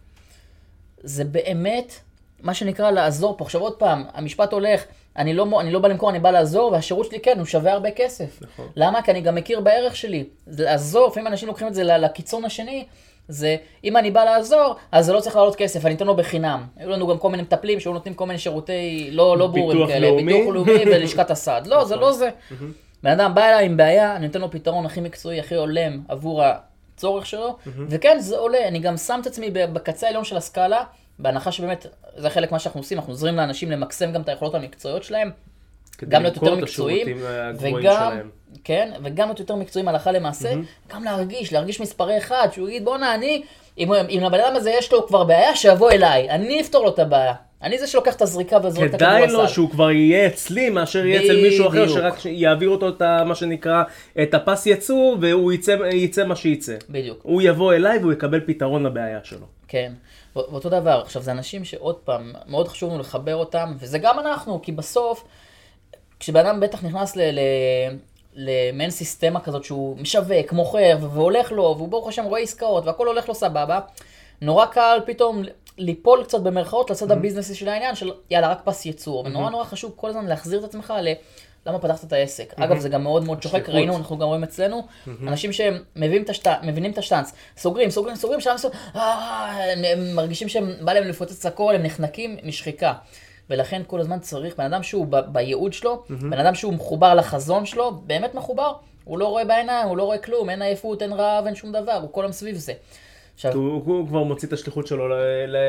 זה 1.02 1.24
באמת 1.24 1.92
מה 2.40 2.54
שנקרא 2.54 2.90
לעזור 2.90 3.36
פה. 3.36 3.44
עכשיו 3.44 3.60
עוד 3.60 3.78
פעם, 3.78 4.04
המשפט 4.14 4.52
הולך, 4.52 4.84
אני 5.16 5.34
לא, 5.34 5.60
אני 5.60 5.70
לא 5.70 5.78
בא 5.78 5.88
למכור, 5.88 6.10
אני 6.10 6.18
בא 6.18 6.30
לעזור, 6.30 6.72
והשירות 6.72 7.06
שלי 7.06 7.20
כן, 7.20 7.38
הוא 7.38 7.46
שווה 7.46 7.72
הרבה 7.72 7.90
כסף. 7.90 8.42
נכון. 8.42 8.68
למה? 8.76 9.02
כי 9.02 9.10
אני 9.10 9.20
גם 9.20 9.34
מכיר 9.34 9.60
בערך 9.60 9.96
שלי. 9.96 10.24
לעזור, 10.46 11.08
לפעמים 11.08 11.26
אנשים 11.26 11.48
לוקחים 11.48 11.68
את 11.68 11.74
זה 11.74 11.84
לקיצון 11.84 12.44
השני, 12.44 12.86
זה, 13.28 13.56
אם 13.84 13.96
אני 13.96 14.10
בא 14.10 14.24
לעזור, 14.24 14.74
אז 14.92 15.06
זה 15.06 15.12
לא 15.12 15.20
צריך 15.20 15.36
לעלות 15.36 15.56
כסף, 15.56 15.86
אני 15.86 15.94
אתן 15.94 16.06
לו 16.06 16.16
בחינם. 16.16 16.64
היו 16.76 16.90
לנו 16.90 17.06
גם 17.06 17.18
כל 17.18 17.30
מיני 17.30 17.42
מטפלים 17.42 17.80
שהיו 17.80 17.92
נותנים 17.92 18.14
כל 18.14 18.26
מיני 18.26 18.38
שירותי 18.38 19.08
לא, 19.12 19.38
לא 19.38 19.46
ברורים 19.46 19.86
כאלה. 19.86 20.08
לאומי. 20.08 20.24
ביטוח 20.24 20.54
לאומי 20.54 20.84
ולשכת 20.86 21.30
הסעד. 21.30 21.66
לא, 21.66 21.84
זה 21.84 21.96
לא 21.96 22.12
זה. 22.12 22.30
בן 23.02 23.10
אדם 23.10 23.34
בא 23.34 23.44
אליי 23.44 23.66
עם 23.66 23.76
בעיה, 23.76 24.16
אני 24.16 24.26
נותן 24.26 24.40
לו 24.40 24.50
פתרון 24.50 24.86
הכי 24.86 25.00
מקצועי, 25.00 25.40
הכי 25.40 25.54
הולם 25.54 26.00
עבור 26.08 26.42
הצורך 26.42 27.26
שלו, 27.26 27.56
וכן, 27.88 28.16
זה 28.20 28.38
עולה. 28.38 28.68
אני 28.68 28.78
גם 28.78 28.96
שם 28.96 29.18
את 29.22 29.26
עצמי 29.26 29.50
בקצה 29.50 30.06
העליון 30.06 30.24
של 30.24 30.36
הסקאלה, 30.36 30.84
בהנחה 31.18 31.52
שבאמת, 31.52 31.86
זה 32.16 32.30
חלק 32.30 32.52
מה 32.52 32.58
שאנחנו 32.58 32.80
עושים, 32.80 32.98
אנחנו 32.98 33.12
עוזרים 33.12 33.36
לאנשים 33.36 33.70
למקסם 33.70 34.12
גם 34.12 34.20
את 34.20 34.28
היכולות 34.28 34.54
המקצועיות 34.54 35.02
שלהם. 35.02 35.30
גם 36.08 36.22
להיות 36.22 36.36
יותר 36.36 36.54
מקצועיים, 36.54 37.16
וגם, 37.60 38.30
כן, 38.64 38.92
וגם 39.04 39.28
להיות 39.28 39.40
יותר 39.40 39.54
מקצועיים 39.54 39.88
הלכה 39.88 40.12
למעשה, 40.12 40.52
mm-hmm. 40.52 40.94
גם 40.94 41.04
להרגיש, 41.04 41.52
להרגיש 41.52 41.80
מספרי 41.80 42.18
אחד, 42.18 42.48
שהוא 42.52 42.68
יגיד 42.68 42.84
בואנה 42.84 43.14
אני, 43.14 43.42
אם, 43.78 43.92
אם 43.92 44.20
לבן 44.26 44.40
אדם 44.40 44.56
הזה 44.56 44.70
יש 44.70 44.92
לו 44.92 45.06
כבר 45.06 45.24
בעיה, 45.24 45.56
שיבוא 45.56 45.90
אליי, 45.90 46.30
אני 46.30 46.60
אפתור 46.60 46.84
לו 46.84 46.90
את 46.90 46.98
הבעיה. 46.98 47.34
אני 47.62 47.78
זה 47.78 47.86
שלוקח 47.86 48.14
את 48.14 48.22
הזריקה 48.22 48.58
וזורק 48.64 48.90
את 48.90 48.94
הכדור 48.94 49.08
הסל. 49.08 49.26
כדאי 49.26 49.32
לו 49.32 49.48
שהוא 49.48 49.70
כבר 49.70 49.90
יהיה 49.90 50.26
אצלי 50.26 50.70
מאשר 50.70 51.06
יהיה 51.06 51.20
אצל 51.20 51.42
מישהו 51.42 51.68
אחר 51.68 51.88
שרק 51.88 52.14
יעביר 52.24 52.68
אותו 52.68 52.88
את 52.88 53.02
מה 53.26 53.34
שנקרא 53.34 53.82
את 54.22 54.34
הפס 54.34 54.66
יצור 54.66 55.16
והוא 55.20 55.52
יצא, 55.52 55.76
יצא 55.92 56.24
מה 56.24 56.36
שיצא. 56.36 56.76
בדיוק. 56.90 57.18
הוא 57.22 57.42
יבוא 57.42 57.74
אליי 57.74 57.98
והוא 57.98 58.12
יקבל 58.12 58.40
פתרון 58.46 58.86
לבעיה 58.86 59.18
שלו. 59.24 59.46
כן. 59.68 59.92
ואותו 60.36 60.68
דבר, 60.68 61.00
עכשיו 61.04 61.22
זה 61.22 61.30
אנשים 61.30 61.64
שעוד 61.64 61.96
פעם, 61.96 62.32
מאוד 62.46 62.68
חשוב 62.68 62.90
לנו 62.90 63.00
לחבר 63.00 63.36
אותם, 63.36 63.74
וזה 63.78 63.98
גם 63.98 64.18
אנחנו, 64.18 64.62
כי 64.62 64.72
בסוף, 64.72 65.24
כשבן 66.20 66.46
אדם 66.46 66.60
בטח 66.60 66.84
נכנס 66.84 67.16
ל... 67.16 67.20
ל... 67.20 67.40
למעין 68.36 68.90
סיסטמה 68.90 69.40
כזאת 69.40 69.64
שהוא 69.64 69.98
משווק, 69.98 70.52
מוכר, 70.52 70.98
והולך 71.00 71.52
לו, 71.52 71.74
והוא 71.76 71.88
ברוך 71.88 72.08
השם 72.08 72.24
רואה 72.24 72.40
עסקאות, 72.40 72.86
והכל 72.86 73.06
הולך 73.06 73.28
לו 73.28 73.34
סבבה, 73.34 73.80
נורא 74.40 74.66
קל 74.66 74.98
פתאום 75.06 75.42
ליפול 75.78 76.24
קצת 76.24 76.40
במרכאות 76.40 76.90
לצד 76.90 77.10
mm-hmm. 77.10 77.14
הביזנסי 77.14 77.54
של 77.54 77.68
העניין 77.68 77.94
של 77.94 78.10
יאללה, 78.30 78.48
רק 78.50 78.60
פס 78.64 78.86
ייצור, 78.86 79.24
mm-hmm. 79.24 79.28
ונורא 79.28 79.50
נורא 79.50 79.64
חשוב 79.64 79.92
כל 79.96 80.08
הזמן 80.08 80.26
להחזיר 80.26 80.58
את 80.58 80.64
עצמך 80.64 80.94
ל... 81.02 81.12
למה 81.66 81.78
פתחת 81.78 82.04
את 82.04 82.12
העסק? 82.12 82.54
אגב, 82.56 82.78
זה 82.78 82.88
גם 82.88 83.02
מאוד 83.02 83.24
מאוד 83.24 83.42
שוחק. 83.42 83.68
ראינו, 83.68 83.96
אנחנו 83.96 84.18
גם 84.18 84.26
רואים 84.26 84.42
אצלנו, 84.42 84.86
אנשים 85.26 85.52
שמבינים 85.52 86.22
את 86.22 86.30
השט... 86.30 86.48
מבינים 86.62 86.90
את 86.90 86.98
השטאנץ, 86.98 87.32
סוגרים, 87.56 87.90
סוגרים, 87.90 88.16
סוגרים, 88.16 88.40
שם 88.40 88.54
סוגרים, 88.56 88.80
אה, 88.96 89.72
הם 89.92 90.14
מרגישים 90.14 90.48
שהם, 90.48 90.72
בא 90.80 90.92
להם 90.92 91.04
לפוצץ 91.04 91.46
הכל, 91.46 91.74
הם 91.74 91.82
נחנקים 91.82 92.36
משחיקה. 92.44 92.92
ולכן 93.50 93.82
כל 93.86 94.00
הזמן 94.00 94.18
צריך, 94.18 94.56
בן 94.58 94.64
אדם 94.64 94.82
שהוא 94.82 95.06
ב- 95.10 95.32
בייעוד 95.32 95.72
שלו, 95.72 96.02
בן 96.30 96.38
אדם 96.38 96.54
שהוא 96.54 96.72
מחובר 96.74 97.14
לחזון 97.14 97.66
שלו, 97.66 97.92
באמת 97.92 98.34
מחובר, 98.34 98.72
הוא 99.04 99.18
לא 99.18 99.26
רואה 99.28 99.44
בעיניים, 99.44 99.88
הוא 99.88 99.96
לא 99.96 100.02
רואה 100.02 100.18
כלום, 100.18 100.50
אין 100.50 100.62
עייפות, 100.62 101.02
אין 101.02 101.12
רעב, 101.12 101.46
אין 101.46 101.54
שום 101.54 101.72
דבר, 101.72 101.92
הוא 101.92 102.08
כל 102.12 102.22
היום 102.22 102.32
סביב 102.32 102.56
זה. 102.56 102.72
עכשיו, 103.34 103.52
הוא, 103.52 103.82
הוא 103.86 104.08
כבר 104.08 104.22
מוציא 104.22 104.48
את 104.48 104.52
השליחות 104.52 104.86
שלו 104.86 105.04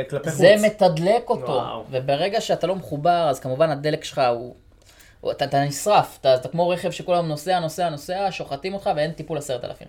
כלפי 0.10 0.30
חוץ. 0.30 0.40
זה 0.40 0.56
מתדלק 0.66 1.30
אותו, 1.30 1.52
וואו. 1.52 1.84
וברגע 1.92 2.42
שאתה 2.42 2.68
לא 2.68 2.76
מחובר, 2.76 3.28
אז 3.30 3.40
כמובן 3.40 3.70
הדלק 3.70 4.04
שלך 4.04 4.22
הוא... 4.30 4.56
הוא- 5.22 5.32
אתה, 5.32 5.46
אתה 5.46 5.64
נשרף, 5.64 6.18
אתה, 6.22 6.36
אתה 6.36 6.48
כמו 6.48 6.70
רכב 6.70 6.92
שכל 6.92 7.14
היום 7.14 7.28
נוסע, 7.28 7.60
נוסע, 7.60 7.90
נוסע, 7.90 8.28
שוחטים 8.32 8.74
אותך 8.74 8.90
ואין 8.96 9.12
טיפול 9.12 9.38
עשרת 9.38 9.66
אלפים. 9.66 9.88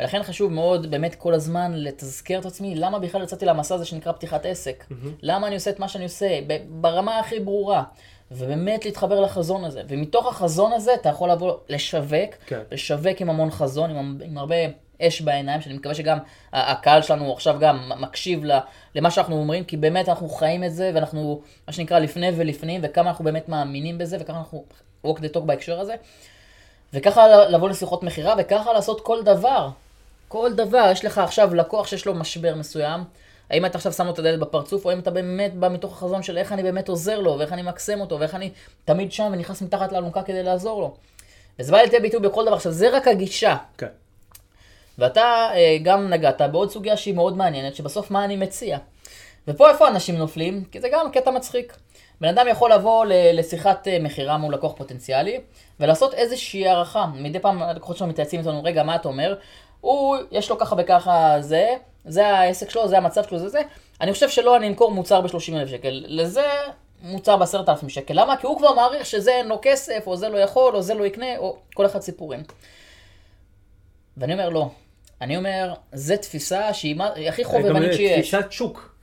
ולכן 0.00 0.22
חשוב 0.22 0.52
מאוד 0.52 0.90
באמת 0.90 1.14
כל 1.14 1.34
הזמן 1.34 1.72
לתזכר 1.74 2.38
את 2.38 2.46
עצמי, 2.46 2.74
למה 2.74 2.98
בכלל 2.98 3.22
יצאתי 3.22 3.46
למסע 3.46 3.74
הזה 3.74 3.84
שנקרא 3.84 4.12
פתיחת 4.12 4.46
עסק? 4.46 4.84
למה 5.22 5.46
אני 5.46 5.54
עושה 5.54 5.70
את 5.70 5.78
מה 5.78 5.88
שאני 5.88 6.04
עושה? 6.04 6.38
ברמה 6.68 7.18
הכי 7.18 7.40
ברורה. 7.40 7.82
ובאמת 8.30 8.84
להתחבר 8.84 9.20
לחזון 9.20 9.64
הזה. 9.64 9.82
ומתוך 9.88 10.26
החזון 10.26 10.72
הזה 10.72 10.94
אתה 10.94 11.08
יכול 11.08 11.30
לבוא 11.30 11.54
לשווק, 11.68 12.34
כן. 12.46 12.60
לשווק 12.72 13.20
עם 13.20 13.30
המון 13.30 13.50
חזון, 13.50 13.90
עם, 13.90 14.18
עם- 14.24 14.38
הרבה 14.38 14.54
אש 15.02 15.20
בעיניים, 15.20 15.60
שאני 15.60 15.74
מקווה 15.74 15.94
שגם 15.94 16.18
הקהל 16.52 17.02
שלנו 17.02 17.32
עכשיו 17.32 17.56
גם 17.60 17.92
מקשיב 18.00 18.42
למה 18.94 19.10
שאנחנו 19.10 19.36
אומרים, 19.36 19.64
כי 19.64 19.76
באמת 19.76 20.08
אנחנו 20.08 20.28
חיים 20.28 20.64
את 20.64 20.74
זה, 20.74 20.90
ואנחנו, 20.94 21.40
מה 21.66 21.72
שנקרא, 21.72 21.98
לפני 21.98 22.30
ולפנים, 22.36 22.80
וכמה 22.84 23.10
אנחנו 23.10 23.24
באמת 23.24 23.48
מאמינים 23.48 23.98
בזה, 23.98 24.16
וכמה 24.20 24.38
אנחנו 24.38 24.64
walk 25.06 25.18
the 25.18 25.34
talk 25.36 25.40
בהקשר 25.40 25.80
הזה. 25.80 25.94
וככה 26.92 27.26
לבוא 27.48 27.68
לשיחות 27.68 28.02
מכירה, 28.02 28.34
וככה 28.38 28.72
לעשות 28.72 29.00
כל 29.00 29.22
דבר. 29.22 29.68
כל 30.28 30.52
דבר, 30.54 30.88
יש 30.92 31.04
לך 31.04 31.18
עכשיו 31.18 31.54
לקוח 31.54 31.86
שיש 31.86 32.06
לו 32.06 32.14
משבר 32.14 32.54
מסוים, 32.54 33.04
האם 33.50 33.66
אתה 33.66 33.78
עכשיו 33.78 33.92
שם 33.92 34.06
לו 34.06 34.12
את 34.12 34.18
הדלת 34.18 34.40
בפרצוף, 34.40 34.84
או 34.84 34.90
האם 34.90 34.98
אתה 34.98 35.10
באמת 35.10 35.54
בא 35.54 35.68
מתוך 35.68 35.92
החזון 35.92 36.22
של 36.22 36.38
איך 36.38 36.52
אני 36.52 36.62
באמת 36.62 36.88
עוזר 36.88 37.20
לו, 37.20 37.36
ואיך 37.38 37.52
אני 37.52 37.62
מקסם 37.62 38.00
אותו, 38.00 38.20
ואיך 38.20 38.34
אני 38.34 38.50
תמיד 38.84 39.12
שם 39.12 39.30
ונכנס 39.32 39.62
מתחת 39.62 39.92
לאלונקה 39.92 40.22
כדי 40.22 40.42
לעזור 40.42 40.80
לו. 40.80 40.94
וזה 41.58 41.72
בא 41.72 41.78
לידי 41.78 42.00
ביטוי 42.00 42.20
בכל 42.20 42.44
דבר. 42.44 42.54
עכשיו, 42.54 42.72
זה 42.72 42.96
רק 42.96 43.08
הגישה. 43.08 43.56
כן. 43.78 43.86
ואתה 44.98 45.48
אה, 45.54 45.76
גם 45.82 46.08
נגעת 46.08 46.42
בעוד 46.52 46.70
סוגיה 46.70 46.96
שהיא 46.96 47.14
מאוד 47.14 47.36
מעניינת, 47.36 47.76
שבסוף 47.76 48.10
מה 48.10 48.24
אני 48.24 48.36
מציע. 48.36 48.78
ופה 49.48 49.70
איפה 49.70 49.88
אנשים 49.88 50.16
נופלים? 50.16 50.64
כי 50.72 50.80
זה 50.80 50.88
גם 50.92 51.10
קטע 51.10 51.30
מצחיק. 51.30 51.76
בן 52.20 52.28
אדם 52.28 52.48
יכול 52.48 52.72
לבוא 52.72 53.04
לשיחת 53.08 53.88
אה, 53.88 53.98
מכירה 54.00 54.36
מול 54.36 54.54
לקוח 54.54 54.72
פוטנציאלי, 54.76 55.40
ולעשות 55.80 56.14
איזושהי 56.14 56.68
הערכה. 56.68 57.06
מדי 57.14 57.38
פעם 57.38 57.62
הלקוחות 57.62 57.96
שלנו 57.96 58.10
מתייעצים 58.10 58.40
איתנו, 58.40 58.64
רגע, 58.64 58.82
מה 58.82 58.96
אתה 58.96 59.08
אומר? 59.08 59.34
הוא, 59.86 60.16
יש 60.30 60.50
לו 60.50 60.58
ככה 60.58 60.76
וככה 60.78 61.36
זה, 61.40 61.68
זה 62.04 62.26
העסק 62.26 62.70
שלו, 62.70 62.88
זה 62.88 62.96
המצב 62.96 63.24
שלו, 63.24 63.38
זה 63.38 63.48
זה. 63.48 63.60
אני 64.00 64.12
חושב 64.12 64.28
שלא, 64.28 64.56
אני 64.56 64.68
אמכור 64.68 64.90
מוצר 64.90 65.20
ב-30,000 65.20 65.68
שקל. 65.70 66.04
לזה 66.06 66.46
מוצר 67.02 67.36
ב-10,000 67.36 67.88
שקל. 67.88 68.14
למה? 68.20 68.36
כי 68.36 68.46
הוא 68.46 68.58
כבר 68.58 68.74
מעריך 68.74 69.06
שזה 69.06 69.30
אין 69.30 69.48
לו 69.48 69.58
כסף, 69.62 70.02
או 70.06 70.16
זה 70.16 70.28
לא 70.28 70.38
יכול, 70.38 70.76
או 70.76 70.82
זה 70.82 70.94
לא 70.94 71.04
יקנה, 71.04 71.38
או 71.38 71.56
כל 71.74 71.86
אחד 71.86 72.00
סיפורים. 72.00 72.42
ואני 74.16 74.32
אומר, 74.32 74.48
לא. 74.48 74.68
אני 75.20 75.36
אומר, 75.36 75.74
זו 75.92 76.16
תפיסה 76.16 76.74
שהיא 76.74 76.96
הכי 77.28 77.44
חובבנית 77.44 77.92
שיש. 77.92 78.34
תפיסת 78.34 78.52
שוק. 78.52 78.95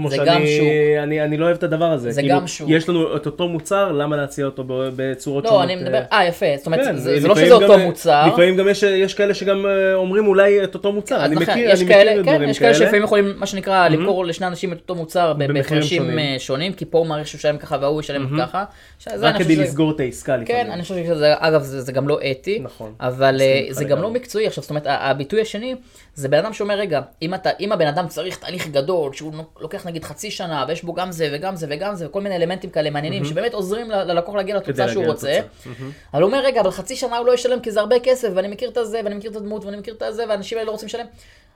כמו 0.00 0.10
זה 0.10 0.16
שאני, 0.16 0.28
גם 0.28 0.40
שוק. 0.46 0.66
אני, 1.02 1.22
אני 1.24 1.36
לא 1.36 1.44
אוהב 1.44 1.56
את 1.56 1.62
הדבר 1.62 1.84
הזה. 1.84 2.10
זה 2.10 2.20
כאילו, 2.20 2.34
גם 2.34 2.46
שוק. 2.46 2.68
יש 2.70 2.88
לנו 2.88 3.16
את 3.16 3.26
אותו 3.26 3.48
מוצר, 3.48 3.92
למה 3.92 4.16
להציע 4.16 4.44
אותו 4.44 4.64
בצורות 4.68 5.44
שונות? 5.46 5.58
לא, 5.58 5.64
אני 5.64 5.76
מדבר, 5.76 6.02
אה, 6.12 6.26
יפה, 6.26 6.46
זאת 6.56 6.66
אומרת, 6.66 6.84
כן, 6.84 6.96
זה 6.96 7.20
זה 7.20 7.28
לא 7.28 7.34
שזה 7.36 7.54
אותו 7.54 7.72
גם- 7.72 7.80
מוצר. 7.80 8.26
לפעמים 8.32 8.56
גם 8.56 8.68
יש, 8.68 8.82
יש 8.82 9.14
כאלה 9.14 9.34
שגם 9.34 9.66
אה, 9.66 9.94
אומרים 9.94 10.26
אולי 10.26 10.64
את 10.64 10.74
אותו 10.74 10.92
מוצר. 10.92 11.24
אני 11.24 11.36
מכיר, 11.36 11.52
אני 11.72 11.86
כאלה, 11.86 12.10
מכיר 12.12 12.24
כן, 12.24 12.32
דברים 12.34 12.48
יש 12.50 12.58
כאלה 12.58 12.72
כאלה. 12.72 12.84
שלפעמים 12.84 13.02
יכולים, 13.04 13.32
מה 13.36 13.46
שנקרא, 13.46 13.88
למכור 13.88 14.24
לשני 14.24 14.46
אנשים 14.46 14.72
את 14.72 14.78
אותו 14.78 14.94
מוצר 14.94 15.32
במחירים 15.32 15.82
שונים. 15.82 16.18
אה, 16.18 16.36
שונים, 16.38 16.72
כי 16.72 16.84
פה 16.84 16.98
הוא 16.98 17.06
מעריך 17.06 17.26
שהוא 17.26 17.38
ישלם 17.38 17.58
ככה 17.58 17.76
והוא 17.80 18.00
ישלם 18.00 18.38
ככה. 18.40 18.64
שזה 18.98 19.28
רק 19.28 19.36
כדי 19.38 19.56
לסגור 19.56 19.90
את 19.90 20.00
העסקה 20.00 20.36
לפעמים. 20.36 20.64
כן, 20.64 20.70
אני 20.70 20.82
חושב 20.82 20.94
שזה, 21.06 21.34
אגב, 21.38 21.62
זה, 21.62 21.92
גם 21.92 22.08
לא 22.08 22.18
אתי, 22.30 22.58
נכון. 22.62 22.92
אבל 23.00 23.40
אה, 23.40 23.66
זה 23.70 23.84
גם. 23.84 24.02
לא 24.02 24.10
מקצועי. 24.10 24.46
עכשיו, 24.46 24.62
זאת 24.62 24.70
אומרת, 24.70 24.82
הביטוי 24.86 25.40
השני, 25.40 25.74
זה 26.14 26.28
בן 26.28 26.38
אדם 26.38 26.52
שאומר, 26.52 26.74
רגע, 26.74 27.00
אם 27.60 27.72
הבן 27.72 27.86
אדם 27.86 28.08
צריך 28.08 28.36
תהליך 28.38 28.68
גדול, 28.68 29.12
שהוא 29.12 29.32
לוקח 29.60 29.86
נגיד 29.90 30.04
חצי 30.04 30.30
שנה, 30.30 30.64
ויש 30.68 30.84
בו 30.84 30.94
גם 30.94 31.12
זה 31.12 31.28
וגם 31.32 31.56
זה 31.56 31.66
וגם 31.70 31.94
זה, 31.94 32.06
וכל 32.06 32.20
מיני 32.20 32.36
אלמנטים 32.36 32.70
כאלה 32.70 32.90
מעניינים, 32.90 33.24
שבאמת 33.24 33.54
עוזרים 33.54 33.90
ללקוח 33.90 34.34
להגיע 34.34 34.56
לתוצאה 34.56 34.88
שהוא 34.88 35.06
רוצה, 35.06 35.38
לתוצאה. 35.38 35.72
אבל 36.14 36.22
הוא 36.22 36.28
אומר, 36.28 36.44
רגע, 36.44 36.60
אבל 36.60 36.70
חצי 36.70 36.96
שנה 36.96 37.18
הוא 37.18 37.26
לא 37.26 37.34
ישלם 37.34 37.60
כי 37.60 37.70
זה 37.70 37.80
הרבה 37.80 38.00
כסף, 38.00 38.28
ואני 38.34 38.48
מכיר 38.48 38.70
את 38.70 38.76
הזה, 38.76 39.00
ואני 39.04 39.14
מכיר 39.14 39.30
את 39.30 39.36
הדמות, 39.36 39.64
ואני 39.64 39.76
מכיר 39.76 39.94
את 39.94 40.02
הזה, 40.02 40.24
והאנשים 40.28 40.58
האלה 40.58 40.66
לא 40.66 40.72
רוצים 40.72 40.86
לשלם. 40.86 41.06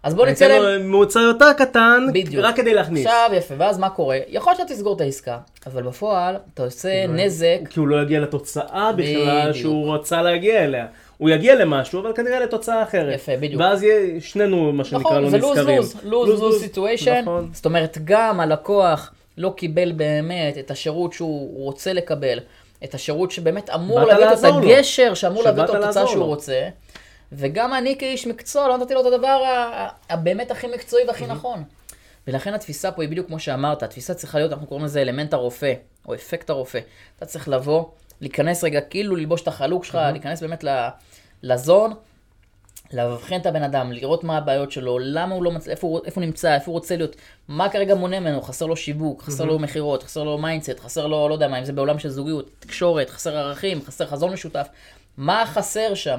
אז 0.03 0.15
בוא 0.15 0.27
נצא 0.27 0.47
להם... 0.47 0.91
מוצר 0.91 1.21
יותר 1.21 1.53
קטן, 1.53 2.07
בדיוק. 2.15 2.45
רק 2.45 2.57
כדי 2.57 2.75
להכניס. 2.75 3.07
עכשיו 3.07 3.31
יפה, 3.33 3.55
ואז 3.59 3.79
מה 3.79 3.91
קורה? 3.91 4.19
יכול 4.29 4.51
להיות 4.51 4.61
שאתה 4.61 4.75
תסגור 4.75 4.97
את 4.97 5.01
העסקה, 5.01 5.39
אבל 5.67 5.83
בפועל 5.83 6.37
אתה 6.55 6.63
עושה 6.63 7.07
נזק 7.07 7.59
כי 7.71 7.81
הוא 7.81 7.89
לא 7.89 8.03
יגיע 8.03 8.21
לתוצאה 8.21 8.93
בכלל. 8.93 9.53
שהוא 9.53 9.95
רצה 9.95 10.23
להגיע 10.23 10.65
אליה. 10.65 10.87
הוא 11.25 11.31
יגיע 11.31 11.55
למשהו, 11.55 12.01
אבל 12.01 12.13
כנראה 12.17 12.41
לתוצאה 12.41 12.83
אחרת. 12.83 13.15
יפה, 13.15 13.37
בדיוק. 13.37 13.61
ואז 13.61 13.83
יהיה 13.83 14.21
שנינו, 14.21 14.73
מה 14.73 14.85
שנקרא, 14.85 15.01
נכון, 15.01 15.23
לא 15.23 15.31
זה 15.31 15.37
נזכרים. 15.37 15.77
לוז 15.77 15.97
לוז, 16.05 16.29
לוז 16.29 16.41
לוז 16.41 16.63
סיטואשן. 16.63 17.21
נכון. 17.23 17.51
זאת 17.53 17.65
אומרת, 17.65 17.99
גם 18.05 18.41
הלקוח 18.41 19.13
לא 19.39 19.55
קיבל 19.57 19.93
באמת 19.93 20.59
את 20.59 20.71
השירות 20.71 21.13
שהוא 21.13 21.65
רוצה 21.65 21.93
לקבל, 21.93 22.39
את 22.85 22.95
השירות 22.95 23.31
שבאמת 23.31 23.71
אמור 23.71 24.01
להביא 24.01 24.25
את 24.25 24.31
לעזור 24.31 24.61
לו. 24.61 24.71
הגשר 24.71 25.15
שאמור 25.15 25.43
להביא 25.43 25.63
לתוצאה 25.63 25.81
לעזור 25.81 26.07
שהוא 26.07 26.19
לו. 26.19 26.27
רוצה. 26.27 26.69
וגם 27.33 27.75
אני 27.75 27.99
כאיש 27.99 28.27
מקצוע 28.27 28.69
לא 28.69 28.79
נתתי 28.79 28.95
לו 28.95 29.01
את 29.01 29.07
הדבר 29.07 29.43
הבאמת 30.11 30.51
הכי 30.51 30.67
מקצועי 30.67 31.05
והכי 31.07 31.27
נכון. 31.27 31.63
ולכן 32.29 32.55
התפיסה 32.55 32.91
פה 32.91 33.03
היא 33.03 33.11
בדיוק 33.11 33.27
כמו 33.27 33.39
שאמרת, 33.39 33.83
התפיסה 33.83 34.15
צריכה 34.15 34.39
להיות, 34.39 34.53
אנחנו 34.53 34.67
קוראים 34.67 34.85
לזה 34.85 35.03
אלמנט 35.03 35.33
הרופא, 35.33 35.73
או 36.09 36.15
אפקט 36.15 36.51
הרופא. 36.51 36.79
אתה 37.17 37.27
צריך 37.27 37.49
לבוא, 37.49 37.85
להיכנס 38.25 38.65
רגע, 38.65 38.81
כאילו 38.81 39.17
ללבוש 39.17 39.43
את 39.43 39.49
החלוק 39.49 39.85
שלך, 39.85 39.95
להיכנס 40.13 40.43
באמת 40.43 40.65
ל 41.43 41.51
zone, 41.51 41.93
לאבחן 42.93 43.37
את 43.37 43.47
הבן 43.47 43.63
אדם, 43.63 43.93
לראות 43.93 44.25
מה 44.25 44.37
הבעיות 44.37 44.73
שלו, 44.73 44.99
למה 44.99 45.35
הוא 45.35 45.45
לא 45.45 45.51
מצליח, 45.51 45.77
איפה, 45.77 46.01
איפה 46.05 46.21
הוא 46.21 46.27
נמצא, 46.27 46.55
איפה 46.55 46.67
הוא 46.67 46.73
רוצה 46.73 46.97
להיות, 46.97 47.17
מה 47.49 47.69
כרגע 47.69 47.95
מונע 47.95 48.21
ממנו, 48.21 48.43
חסר 48.43 48.67
לו 48.67 48.77
שיווק, 48.77 49.23
חסר 49.23 49.45
לו 49.45 49.59
מכירות, 49.59 50.03
חסר 50.03 50.23
לו 50.23 50.39
mindset, 50.39 50.81
חסר 50.81 51.07
לו, 51.07 51.29
לא 51.29 51.35
יודע 51.35 51.49
מה, 51.49 51.59
אם 51.59 51.65
זה 51.65 51.73
בעולם 51.73 51.99
של 51.99 52.09
זוגיות, 52.09 52.51
תקשורת, 52.61 53.11
חסר 53.11 53.37
ערכים, 53.37 53.83
חסר 53.83 54.07
חזון 54.07 54.33
משותף, 54.33 54.69
מה 55.17 55.45
חסר 55.47 55.95
שם. 55.95 56.19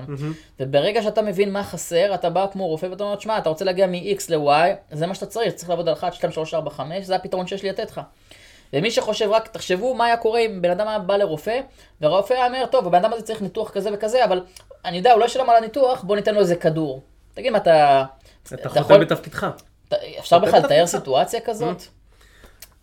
וברגע 0.60 1.04
שאתה 1.04 1.22
מבין 1.22 1.52
מה 1.52 1.64
חסר, 1.64 2.16
אתה 2.16 2.30
בא 2.30 2.46
כמו 2.52 2.68
רופא 2.68 2.86
ואתה 2.86 3.04
אומר, 3.04 3.20
שמע, 3.20 3.38
אתה 3.38 3.50
רוצה 3.50 3.66
להגיע 3.66 3.88
מ-X 3.88 4.24
ל-Y, 4.30 4.74
זה 4.92 5.08
מה 5.08 5.16
שאתה 5.16 5.26
צריך, 5.26 5.54
צריך 5.54 5.70
לעבוד 5.70 5.88
על 5.88 5.94
1, 5.94 6.14
2, 6.14 6.34
3, 6.34 6.54
4, 6.54 6.72
5, 6.72 7.06
זה 7.06 7.16
הפתרון 7.16 7.48
שיש 7.48 7.64
לי 7.64 7.70
לתת 7.70 7.92
לך. 7.92 8.02
ומי 8.76 8.92
שחושב 8.92 9.30
רק, 9.32 9.48
תחשבו 9.48 9.94
מה 9.94 10.06
היה 10.06 10.18
קורה 10.18 10.40
אם 10.40 10.62
בן 10.62 10.72
אדם 10.72 10.88
היה 10.88 11.00
בא 11.00 11.18
לרופא, 11.18 11.60
והרופא 12.02 12.34
היה 12.34 12.48
אומר, 12.48 12.66
טוב, 12.66 12.88
הבן 12.88 12.98
אדם 12.98 13.14
הזה 13.14 13.22
צריך 13.22 13.42
ניתוח 13.42 13.72
כזה 13.72 13.90
וכזה, 13.94 14.26
אבל 14.26 14.42
אני 14.86 14.98
יודע, 14.98 15.12
הוא 15.12 15.20
לא 15.20 15.26
ישלם 15.26 15.50
על 15.50 15.56
הניתוח, 15.56 16.04
בוא 16.04 16.16
ניתן 16.16 16.34
לו 16.34 16.40
איזה 16.40 16.56
כדור. 16.56 17.02
תגיד, 17.34 17.52
מה 17.52 17.58
אתה... 17.58 18.04
אתה 18.54 18.70
חותם 18.70 19.00
בתפקידך. 19.00 19.48
אפשר 20.20 20.40
בכלל 20.40 20.60
לתאר. 20.60 20.88
סיטואציה 20.88 21.40
כזאת? 21.42 21.82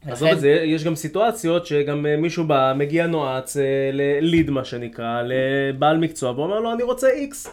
עזוב 0.06 0.22
ולכן- 0.22 0.34
את 0.36 0.40
זה, 0.40 0.48
יש 0.50 0.84
גם 0.84 0.94
סיטואציות 0.96 1.66
שגם 1.66 2.06
אה, 2.06 2.16
מישהו 2.16 2.44
בא, 2.44 2.72
מגיע 2.76 3.06
נועץ 3.06 3.56
אה, 3.56 3.62
לליד 3.92 4.50
מה 4.50 4.64
שנקרא, 4.64 5.22
לבעל 5.24 5.98
מקצוע, 5.98 6.30
ואומר 6.30 6.60
לו 6.60 6.72
אני 6.72 6.82
רוצה 6.82 7.10
איקס. 7.10 7.46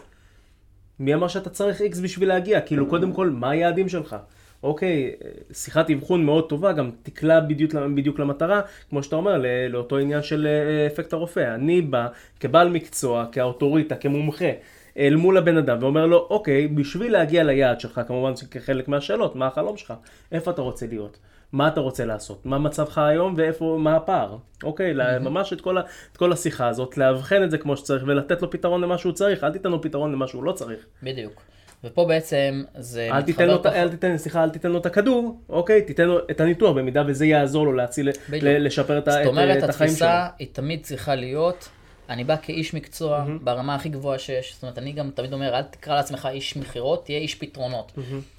מי 0.99 1.13
אמר 1.13 1.27
שאתה 1.27 1.49
צריך 1.49 1.81
איקס 1.81 1.99
בשביל 1.99 2.29
להגיע? 2.29 2.61
כאילו 2.61 2.87
קודם 2.87 3.13
כל, 3.13 3.29
מה 3.29 3.49
היעדים 3.49 3.89
שלך? 3.89 4.15
אוקיי, 4.63 5.11
שיחת 5.51 5.89
אבחון 5.89 6.25
מאוד 6.25 6.49
טובה, 6.49 6.71
גם 6.71 6.91
תקלע 7.03 7.39
בדיוק, 7.39 7.73
בדיוק 7.95 8.19
למטרה, 8.19 8.61
כמו 8.89 9.03
שאתה 9.03 9.15
אומר, 9.15 9.41
לאותו 9.69 9.97
עניין 9.97 10.21
של 10.23 10.47
אה, 10.47 10.87
אפקט 10.87 11.13
הרופא. 11.13 11.55
אני 11.55 11.81
בא 11.81 12.07
כבעל 12.39 12.69
מקצוע, 12.69 13.25
כאוטוריטה, 13.31 13.95
כמומחה. 13.95 14.51
אל 14.97 15.15
מול 15.15 15.37
הבן 15.37 15.57
אדם 15.57 15.77
ואומר 15.81 16.05
לו, 16.05 16.27
אוקיי, 16.29 16.67
בשביל 16.67 17.11
להגיע 17.11 17.43
ליעד 17.43 17.79
שלך, 17.79 18.01
כמובן 18.07 18.31
כחלק 18.51 18.87
מהשאלות, 18.87 19.35
מה 19.35 19.47
החלום 19.47 19.77
שלך? 19.77 19.93
איפה 20.31 20.51
אתה 20.51 20.61
רוצה 20.61 20.87
להיות? 20.87 21.17
מה 21.51 21.67
אתה 21.67 21.79
רוצה 21.79 22.05
לעשות? 22.05 22.45
מה 22.45 22.59
מצבך 22.59 22.97
היום 22.97 23.33
ואיפה, 23.37 23.77
מה 23.79 23.95
הפער? 23.95 24.37
אוקיי, 24.63 24.93
mm-hmm. 24.93 25.19
ממש 25.19 25.53
את 25.53 25.61
כל, 25.61 25.77
ה, 25.77 25.81
את 26.11 26.17
כל 26.17 26.31
השיחה 26.31 26.67
הזאת, 26.67 26.97
לאבחן 26.97 27.43
את 27.43 27.51
זה 27.51 27.57
כמו 27.57 27.77
שצריך 27.77 28.03
ולתת 28.07 28.41
לו 28.41 28.51
פתרון 28.51 28.81
למה 28.81 28.97
שהוא 28.97 29.13
צריך, 29.13 29.43
אל 29.43 29.51
תיתן 29.51 29.71
לו 29.71 29.81
פתרון 29.81 30.11
למה 30.11 30.27
שהוא 30.27 30.43
לא 30.43 30.51
צריך. 30.51 30.85
בדיוק. 31.03 31.41
ופה 31.83 32.05
בעצם 32.05 32.63
זה 32.77 33.09
אל 33.11 33.21
תיתן 33.21 33.47
לו, 33.47 33.63
פחות- 33.63 33.73
אל 33.75 33.89
תיתן, 33.89 34.17
סליחה, 34.17 34.43
אל 34.43 34.49
תיתן 34.49 34.69
לו 34.71 34.77
את 34.79 34.85
הכדור, 34.85 35.39
אוקיי, 35.49 35.81
תיתן 35.81 36.03
לו 36.05 36.19
את 36.31 36.41
הניתוח 36.41 36.75
במידה 36.77 37.03
וזה 37.07 37.25
יעזור 37.25 37.65
לו 37.65 37.73
להציל. 37.73 38.09
ל- 38.09 38.65
לשפר 38.65 38.97
את, 38.97 39.07
ה- 39.07 39.11
זאת 39.11 39.21
את, 39.21 39.25
אומרת, 39.27 39.63
את 39.63 39.69
החיים 39.69 39.89
שלו. 39.95 40.07
התפיסה 40.07 40.27
היא 40.39 40.47
תמיד 40.51 40.83
צריכה 40.83 41.15
להיות, 41.15 41.69
אני 42.09 42.23
בא 42.23 42.35
כאיש 42.41 42.73
מקצוע 42.73 43.25
ברמה 43.41 43.75
הכי 43.75 43.89
גבוהה 43.89 44.19
שיש. 44.19 44.53
זאת 44.53 44.63
אומרת, 44.63 44.77
אני 44.77 44.91
גם 44.91 45.11
תמיד 45.15 45.33
אומר, 45.33 45.55
אל 45.55 45.61
תקרא 45.63 45.95
לעצמך 45.95 46.29
איש 46.31 46.57
מכירות, 46.57 47.05
תהיה 47.05 47.17
איש 47.19 47.35
פתרונות. 47.35 47.91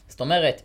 זאת 0.08 0.20
אומרת, 0.20 0.62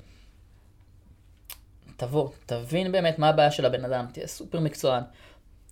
תבוא, 1.97 2.29
תבין 2.45 2.91
באמת 2.91 3.19
מה 3.19 3.29
הבעיה 3.29 3.51
של 3.51 3.65
הבן 3.65 3.85
אדם, 3.85 4.05
תהיה 4.11 4.27
סופר 4.27 4.59
מקצוען. 4.59 5.03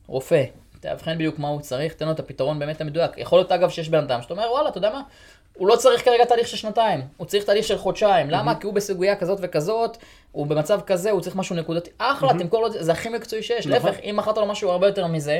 רופא, 0.07 0.43
תאבחן 0.79 1.15
בדיוק 1.15 1.39
מה 1.39 1.48
הוא 1.48 1.62
צריך, 1.62 1.93
תן 1.93 2.05
לו 2.05 2.12
את 2.12 2.19
הפתרון 2.19 2.60
באמת 2.60 2.81
המדויק. 2.81 3.12
יכול 3.17 3.39
להיות 3.39 3.51
אגב 3.51 3.69
שיש 3.69 3.89
בן 3.89 4.03
אדם 4.03 4.22
שאתה 4.22 4.33
אומר, 4.33 4.43
וואלה, 4.51 4.69
אתה 4.69 4.77
יודע 4.77 4.89
מה? 4.93 5.01
הוא 5.57 5.67
לא 5.67 5.75
צריך 5.75 6.05
כרגע 6.05 6.25
תהליך 6.25 6.48
של 6.48 6.57
שנתיים, 6.57 7.01
הוא 7.17 7.27
צריך 7.27 7.43
תהליך 7.43 7.65
של 7.65 7.77
חודשיים. 7.77 8.29
למה? 8.29 8.55
כי 8.55 8.65
הוא 8.65 8.74
בסוגיה 8.74 9.15
כזאת 9.15 9.39
וכזאת, 9.41 9.98
הוא 10.31 10.48
במצב 10.48 10.79
כזה, 10.86 11.12
הוא 11.12 11.22
צריך 11.22 11.36
משהו 11.36 11.55
נקודתי. 11.55 11.89
אחלה, 11.98 12.29
תמכור 12.39 12.62
לו 12.62 12.67
את 12.67 12.72
זה, 12.72 12.83
זה 12.83 12.91
הכי 12.91 13.10
מקצועי 13.10 13.43
שיש. 13.43 13.67
נכון. 13.67 13.89
להפך, 13.89 14.00
אם 14.03 14.15
מכרת 14.17 14.38
לו 14.38 14.45
משהו 14.45 14.69
הרבה 14.69 14.88
יותר 14.88 15.07
מזה, 15.07 15.39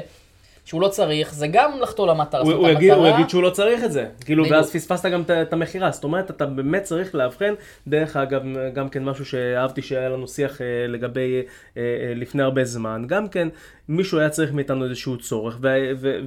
שהוא 0.65 0.82
לא 0.82 0.88
צריך, 0.88 1.34
זה 1.34 1.48
גם 1.48 1.72
לחטוא 1.82 2.08
למטרה. 2.08 2.41
הוא, 2.41 2.53
הוא, 2.53 2.70
יגיד, 2.70 2.91
הוא 2.93 3.08
יגיד 3.08 3.29
שהוא 3.29 3.43
לא 3.43 3.50
צריך 3.50 3.84
את 3.84 3.91
זה, 3.91 4.05
כאילו. 4.25 4.50
ואז 4.50 4.72
פספסת 4.72 5.05
גם 5.05 5.22
את- 5.22 5.53
המכירה, 5.53 5.91
זאת 5.91 6.03
אומרת, 6.03 6.29
אתה 6.32 6.46
באמת 6.46 6.84
צריך 6.84 7.15
לאבחן, 7.15 7.53
דרך 7.88 8.17
אגב, 8.17 8.41
גם 8.74 8.89
כן 8.89 9.03
משהו 9.03 9.25
שאהבתי 9.25 9.82
שהיה 9.82 10.10
לנו 10.10 10.27
שיח 10.27 10.62
אה, 10.62 10.65
לגבי 10.88 11.41
אה, 11.77 11.82
אה, 11.82 12.13
לפני 12.15 12.43
הרבה 12.43 12.65
זמן, 12.65 13.03
גם 13.08 13.27
כן, 13.27 13.48
מישהו 13.89 14.20
היה 14.20 14.29
צריך 14.29 14.51
מאיתנו 14.53 14.86
איזשהו 14.86 15.17
צורך, 15.17 15.58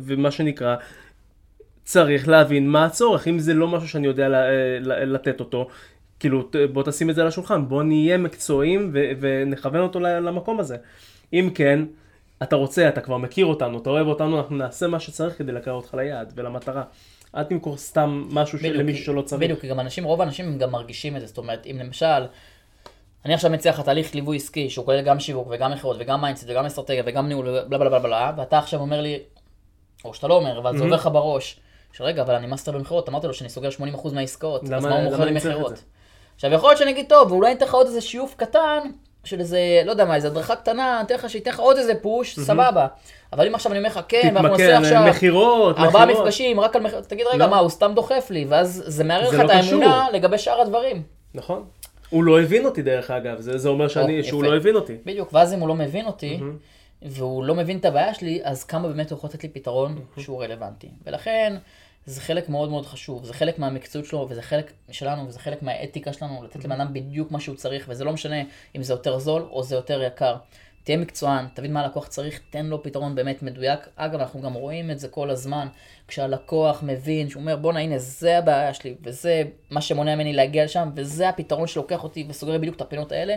ומה 0.06 0.30
שנקרא, 0.30 0.76
צריך 1.86 2.28
להבין 2.28 2.68
מה 2.68 2.84
הצורך, 2.84 3.28
אם 3.28 3.38
זה 3.38 3.54
לא 3.54 3.68
משהו 3.68 3.88
שאני 3.88 4.06
יודע 4.06 4.28
ל- 4.28 5.14
לתת 5.14 5.40
אותו, 5.40 5.68
כאילו, 6.20 6.50
בוא 6.72 6.82
תשים 6.82 7.10
את 7.10 7.14
זה 7.14 7.22
על 7.22 7.28
השולחן, 7.28 7.68
בוא 7.68 7.82
נהיה 7.82 8.18
מקצועיים 8.18 8.90
ו- 8.94 9.10
ונכוון 9.20 9.80
אותו 9.80 10.00
למקום 10.00 10.60
הזה. 10.60 10.76
אם 11.32 11.50
כן, 11.54 11.84
אתה 12.42 12.56
רוצה, 12.56 12.88
אתה 12.88 13.00
כבר 13.00 13.16
מכיר 13.16 13.46
אותנו, 13.46 13.78
אתה 13.78 13.90
אוהב 13.90 14.06
אותנו, 14.06 14.38
אנחנו 14.38 14.56
נעשה 14.56 14.86
מה 14.86 15.00
שצריך 15.00 15.38
כדי 15.38 15.52
לקרב 15.52 15.74
אותך 15.74 15.94
ליעד 15.94 16.32
ולמטרה. 16.36 16.82
אל 17.36 17.42
תמכור 17.42 17.76
סתם 17.76 18.24
משהו 18.30 18.58
בדיוק, 18.58 18.76
למישהו 18.76 19.04
שלא 19.04 19.22
צריך. 19.22 19.42
בדיוק, 19.42 19.60
כי 19.60 19.68
גם 19.68 19.80
אנשים, 19.80 20.04
רוב 20.04 20.20
האנשים 20.20 20.58
גם 20.58 20.70
מרגישים 20.70 21.16
את 21.16 21.20
זה. 21.20 21.26
זאת 21.26 21.38
אומרת, 21.38 21.66
אם 21.66 21.78
למשל, 21.84 22.26
אני 23.24 23.34
עכשיו 23.34 23.50
מציע 23.50 23.72
לך 23.72 23.80
תהליך 23.80 24.14
ליווי 24.14 24.36
עסקי, 24.36 24.70
שהוא 24.70 24.84
כולל 24.86 25.02
גם 25.02 25.20
שיווק 25.20 25.48
וגם 25.50 25.72
מכירות 25.72 25.96
וגם 26.00 26.20
mindset 26.20 26.46
וגם 26.48 26.66
אסטרטגיה 26.66 27.02
וגם 27.06 27.28
ניהול 27.28 27.48
ובלה 27.48 27.78
בלה 27.78 27.90
בלה 27.90 27.98
בלה, 27.98 28.32
ואתה 28.36 28.58
עכשיו 28.58 28.80
אומר 28.80 29.00
לי, 29.00 29.18
או 30.04 30.14
שאתה 30.14 30.28
לא 30.28 30.34
אומר, 30.34 30.58
אבל 30.58 30.76
זה 30.76 30.84
עובר 30.84 30.94
לך 30.94 31.08
בראש, 31.12 31.60
שרגע, 31.96 32.22
אבל 32.22 32.34
אני 32.34 32.46
מאסטר 32.46 32.72
במכירות, 32.72 33.08
אמרתי 33.08 33.26
לו 33.26 33.34
שאני 33.34 33.50
סוגר 33.50 33.68
80% 33.94 34.14
מהעסקאות, 34.14 34.64
אז 34.64 34.84
מה 34.84 34.94
הוא 34.96 35.04
מוכר 35.04 35.24
לי 35.24 35.30
את 35.30 35.36
מכירות? 35.36 35.82
עכשיו, 36.34 36.52
יכול 36.52 36.68
להיות 36.68 36.78
שאני 36.78 36.90
אגיד, 36.90 37.06
טוב, 37.08 37.32
ואולי 37.32 37.50
אני 37.50 37.56
אתן 37.56 37.66
לך 37.66 37.74
עוד 37.74 37.86
איזה 37.86 38.00
שיוף 38.00 38.34
קטן, 38.36 38.78
של 39.24 39.40
איזה, 39.40 39.58
לא 39.84 39.90
יודע 39.90 40.04
מה, 40.04 40.14
איזה 40.14 40.28
הדרכה 40.28 40.56
קטנה, 40.56 40.96
אני 40.96 41.06
אתן 41.06 41.14
לך 41.14 41.30
שייתן 41.30 41.50
לך 41.50 41.60
עוד 41.60 41.76
איזה 41.76 41.94
פוש, 41.94 42.38
סבבה. 42.38 42.86
אבל 43.32 43.46
אם 43.46 43.54
עכשיו 43.54 43.72
אני 43.72 43.78
אומר 43.78 43.88
לך, 43.88 44.00
כן, 44.08 44.32
ואנחנו 44.34 44.48
נעשה 44.48 44.72
תתמקד, 44.72 44.84
עכשיו... 44.84 45.10
מכירות, 45.10 45.78
ארבעה 45.78 46.06
מכירות. 46.06 46.22
מפגשים 46.22 46.60
רק 46.60 46.76
על 46.76 46.82
מכירות, 46.82 47.04
תגיד 47.04 47.26
רגע 47.26 47.44
לא. 47.44 47.50
מה, 47.50 47.58
הוא 47.58 47.68
סתם 47.68 47.92
דוחף 47.94 48.26
לי, 48.30 48.44
ואז 48.48 48.82
זה 48.86 49.04
מערער 49.04 49.28
לך 49.28 49.34
את 49.34 49.40
לא 49.40 49.52
האמונה 49.52 50.02
קשור. 50.02 50.12
לגבי 50.12 50.38
שאר 50.38 50.60
הדברים. 50.60 51.02
נכון. 51.34 51.64
הוא 52.10 52.24
לא 52.24 52.40
הבין 52.40 52.64
אותי 52.64 52.82
דרך 52.82 53.10
אגב, 53.10 53.40
זה, 53.40 53.58
זה 53.58 53.68
אומר 53.68 53.88
שאני, 53.88 54.20
או, 54.20 54.24
שהוא 54.24 54.42
יפה. 54.44 54.52
לא 54.52 54.56
הבין 54.56 54.74
אותי. 54.74 54.96
בדיוק, 55.06 55.28
ואז 55.32 55.54
אם 55.54 55.60
הוא 55.60 55.68
לא 55.68 55.74
מבין 55.74 56.06
אותי, 56.06 56.40
והוא 57.02 57.44
לא 57.44 57.54
מבין 57.54 57.78
את 57.78 57.84
הבעיה 57.84 58.14
שלי, 58.14 58.40
אז 58.44 58.64
כמה 58.64 58.88
באמת 58.88 59.10
הוא 59.10 59.16
יכול 59.16 59.30
לתת 59.30 59.42
לי 59.42 59.48
פתרון 59.48 59.98
שהוא 60.18 60.42
רלוונטי. 60.42 60.88
ולכן, 61.06 61.56
זה 62.06 62.20
חלק 62.20 62.48
מאוד 62.48 62.70
מאוד 62.70 62.86
חשוב, 62.86 63.24
זה 63.24 63.34
חלק 63.34 63.58
מהמקצועיות 63.58 64.08
שלו, 64.08 64.26
וזה 64.30 64.42
חלק 64.42 64.72
שלנו, 64.90 65.28
וזה 65.28 65.38
חלק 65.38 65.62
מהאתיקה 65.62 66.12
שלנו, 66.12 66.44
לתת 66.44 66.64
לבן 66.64 66.80
אדם 66.80 66.92
בדיוק 66.92 67.30
מה 67.30 67.40
שהוא 67.40 67.56
צריך, 67.56 67.86
וזה 67.88 68.04
לא 68.04 68.12
משנה 68.12 68.36
אם 68.76 68.82
זה 68.82 68.92
יותר 68.92 69.18
זול 69.18 69.42
או 69.50 69.62
זה 69.62 69.74
יותר 69.74 70.02
יקר. 70.02 70.36
תהיה 70.84 70.98
מקצוען, 70.98 71.46
תבין 71.54 71.72
מה 71.72 71.80
הלקוח 71.80 72.06
צריך, 72.06 72.40
תן 72.50 72.66
לו 72.66 72.82
פתרון 72.82 73.14
באמת 73.14 73.42
מדויק. 73.42 73.80
אגב, 73.96 74.20
אנחנו 74.20 74.40
גם 74.40 74.54
רואים 74.54 74.90
את 74.90 74.98
זה 74.98 75.08
כל 75.08 75.30
הזמן, 75.30 75.68
כשהלקוח 76.08 76.82
מבין, 76.82 77.28
שהוא 77.28 77.40
אומר, 77.40 77.56
בואנה, 77.56 77.80
הנה, 77.80 77.98
זה 77.98 78.38
הבעיה 78.38 78.74
שלי, 78.74 78.94
וזה 79.02 79.42
מה 79.70 79.80
שמונע 79.80 80.14
ממני 80.14 80.32
להגיע 80.32 80.64
לשם, 80.64 80.90
וזה 80.94 81.28
הפתרון 81.28 81.66
שלוקח 81.66 82.04
אותי 82.04 82.26
וסוגר 82.28 82.58
בדיוק 82.58 82.76
את 82.76 82.80
הפינות 82.80 83.12
האלה, 83.12 83.34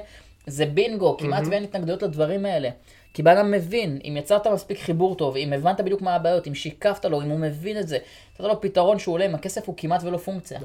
זה 0.48 0.66
בינגו, 0.66 1.18
כמעט 1.18 1.44
ואין 1.52 1.64
התנגדויות 1.64 2.04
לדברים 2.04 2.46
האלה. 2.46 2.70
כי 3.13 3.24
בן 3.24 3.38
אדם 3.38 3.51
מבין, 3.51 4.00
אם 4.04 4.18
יצרת 4.18 4.48
מספיק 4.48 4.80
חיבור 4.80 5.16
טוב, 5.16 5.36
אם 5.36 5.54
הבנת 5.54 5.82
בדיוק 5.82 6.01
מה 6.01 6.16
הבעיות, 6.16 6.48
אם 6.48 6.56
שיקפת 6.56 7.06
לו, 7.06 7.22
אם 7.22 7.30
הוא 7.30 7.39
מבין 7.39 7.80
את 7.80 7.88
זה, 7.88 7.98
נתת 8.34 8.48
לו 8.48 8.62
פתרון 8.62 9.00
שהוא 9.00 9.13
עולה 9.13 9.25
עם 9.25 9.36
הכסף 9.36 9.68
הוא 9.68 9.75
כמעט 9.78 10.04
ולא 10.04 10.18
פונקציה. 10.18 10.60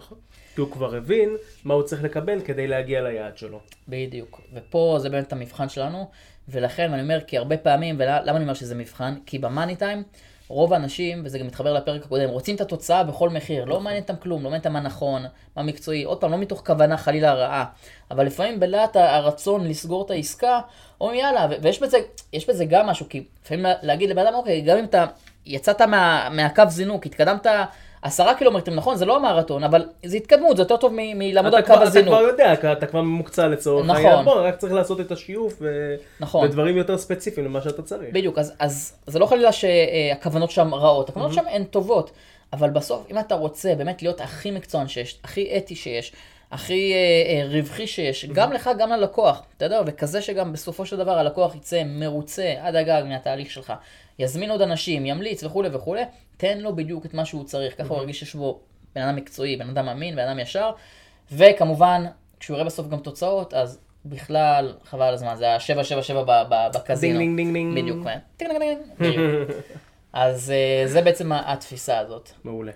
כי 0.54 0.60
הוא 0.60 0.70
כבר 0.70 0.94
הבין 0.94 1.36
מה 1.64 1.74
הוא 1.74 1.82
צריך 1.82 2.04
לקבל 2.04 2.40
כדי 2.40 2.66
להגיע 2.66 3.02
ליעד 3.02 3.38
שלו. 3.38 3.60
בדיוק. 3.88 4.40
ופה 4.54 4.96
זה 5.00 5.10
באמת 5.10 5.32
המבחן 5.32 5.68
שלנו, 5.68 6.10
ולכן 6.48 6.92
אני 6.92 7.02
אומר, 7.02 7.20
כי 7.26 7.38
הרבה 7.38 7.56
פעמים, 7.56 7.94
ולמה 7.98 8.36
אני 8.36 8.42
אומר 8.42 8.54
שזה 8.54 8.74
מבחן? 8.74 9.14
כי 9.26 9.38
במאני 9.38 9.76
טיים, 9.76 10.02
רוב 10.48 10.72
האנשים, 10.72 11.22
וזה 11.24 11.38
גם 11.38 11.46
מתחבר 11.46 11.72
לפרק 11.72 12.04
הקודם, 12.04 12.28
רוצים 12.28 12.56
את 12.56 12.60
התוצאה 12.60 13.04
בכל 13.04 13.28
מחיר, 13.30 13.64
לא 13.64 13.80
מעניין 13.80 14.02
אותם 14.02 14.16
כלום, 14.16 14.38
לא 14.38 14.50
מעניין 14.50 14.60
אותם 14.60 14.72
מה 14.72 14.80
נכון, 14.80 15.24
מה 15.56 15.62
מקצועי, 15.62 16.04
עוד 16.04 16.20
פעם, 16.20 16.30
לא 16.30 16.36
מתוך 16.38 16.62
כוונה 16.66 16.96
חלילה 16.96 17.34
רעה, 17.34 17.64
אבל 18.10 18.26
לפעמים 18.26 18.60
בלהט 18.60 18.96
הרצון 18.96 19.66
לסגור 19.68 20.04
את 20.06 20.10
העסקה, 20.10 20.60
אומרים 21.00 21.20
יאללה, 21.20 21.46
ויש 21.62 21.82
בזה, 21.82 21.98
יש 22.32 22.48
בזה 22.50 22.64
גם 22.64 22.86
משהו, 22.86 23.06
כי 23.08 23.24
לפעמים 23.44 23.64
לה- 23.64 23.74
להגיד 23.82 24.10
לבן 24.10 24.26
אדם, 24.26 24.34
אוקיי, 24.34 24.60
גם 24.60 24.78
אם 24.78 24.84
אתה 24.84 25.04
יצאת 25.46 25.80
מה, 25.80 26.28
מהקו 26.30 26.62
זינוק, 26.68 27.06
התקדמת 27.06 27.46
עשרה 28.04 28.34
קילומטרים, 28.34 28.76
נכון, 28.76 28.96
זה 28.96 29.04
לא 29.04 29.16
המרתון, 29.16 29.64
אבל 29.64 29.84
זה 30.04 30.16
התקדמות, 30.16 30.56
זה 30.56 30.62
יותר 30.62 30.76
טוב 30.76 30.92
מלעמוד 30.94 31.54
על 31.54 31.62
קו 31.62 31.74
כבר, 31.74 31.88
אתה. 31.88 32.02
כבר 32.02 32.20
יודע, 32.20 32.52
אתה 32.52 32.86
כבר 32.86 33.02
ממוקצע 33.02 33.48
לצורך 33.48 33.86
נכון. 33.86 34.04
העניין, 34.04 34.24
בוא, 34.24 34.46
רק 34.46 34.56
צריך 34.56 34.72
לעשות 34.72 35.00
את 35.00 35.12
השיוף 35.12 35.54
ו... 35.60 35.94
נכון. 36.20 36.44
ודברים 36.48 36.76
יותר 36.76 36.98
ספציפיים 36.98 37.46
למה 37.46 37.60
שאתה 37.60 37.82
צריך. 37.82 38.08
בדיוק, 38.12 38.38
אז, 38.38 38.52
אז 38.58 38.96
זה 39.06 39.18
לא 39.18 39.26
חלילה 39.26 39.52
שהכוונות 39.52 40.50
שם 40.50 40.74
רעות, 40.74 41.08
הכוונות 41.08 41.32
שם 41.32 41.44
הן 41.50 41.64
טובות, 41.64 42.10
אבל 42.52 42.70
בסוף, 42.70 43.06
אם 43.10 43.18
אתה 43.18 43.34
רוצה 43.34 43.74
באמת 43.74 44.02
להיות 44.02 44.20
הכי 44.20 44.50
מקצוען 44.50 44.88
שיש, 44.88 45.18
הכי 45.24 45.56
אתי 45.56 45.74
שיש, 45.76 46.12
הכי 46.54 46.92
אה, 46.92 46.98
אה, 46.98 47.48
רווחי 47.48 47.86
שיש, 47.86 48.24
גם 48.24 48.52
לך, 48.52 48.70
גם 48.78 48.90
ללקוח, 48.90 49.42
אתה 49.56 49.64
יודע, 49.64 49.80
וכזה 49.86 50.22
שגם 50.22 50.52
בסופו 50.52 50.86
של 50.86 50.96
דבר 50.96 51.18
הלקוח 51.18 51.54
יצא 51.54 51.82
מרוצה 51.86 52.54
עד 52.58 52.76
הגג 52.76 53.02
מהתהליך 53.08 53.50
שלך, 53.50 53.72
יזמין 54.18 54.50
עוד 54.50 54.62
אנשים, 54.62 55.06
ימליץ 55.06 55.44
וכולי 55.44 55.68
וכולי, 55.72 56.02
תן 56.36 56.58
לו 56.58 56.76
בדיוק 56.76 57.06
את 57.06 57.14
מה 57.14 57.24
שהוא 57.24 57.44
צריך, 57.44 57.78
ככה 57.78 57.88
הוא 57.88 57.98
ירגיש 57.98 58.18
שיש 58.18 58.34
בו 58.34 58.60
בן 58.94 59.02
אדם 59.02 59.16
מקצועי, 59.16 59.56
בן 59.56 59.68
אדם 59.68 59.88
אמין, 59.88 60.16
בן 60.16 60.28
אדם 60.28 60.38
ישר, 60.38 60.70
וכמובן, 61.32 62.04
כשהוא 62.40 62.54
יראה 62.54 62.66
בסוף 62.66 62.88
גם 62.88 62.98
תוצאות, 62.98 63.54
אז 63.54 63.80
בכלל, 64.04 64.74
חבל 64.84 65.02
על 65.02 65.14
הזמן, 65.14 65.36
זה 65.36 65.54
ה-777 65.54 66.14
בקזינו. 66.74 67.18
דינג 67.18 67.36
דינג 67.36 67.52
דינג 67.52 67.74
דינג. 67.74 67.82
בדיוק, 67.82 68.06
טינג, 68.36 68.50
טינג, 68.58 68.78
בדיוק. 69.00 69.50
אז 70.12 70.50
אה, 70.50 70.86
זה 70.86 71.02
בעצם 71.02 71.32
התפיסה 71.32 71.98
הזאת. 71.98 72.30
מעולה, 72.44 72.72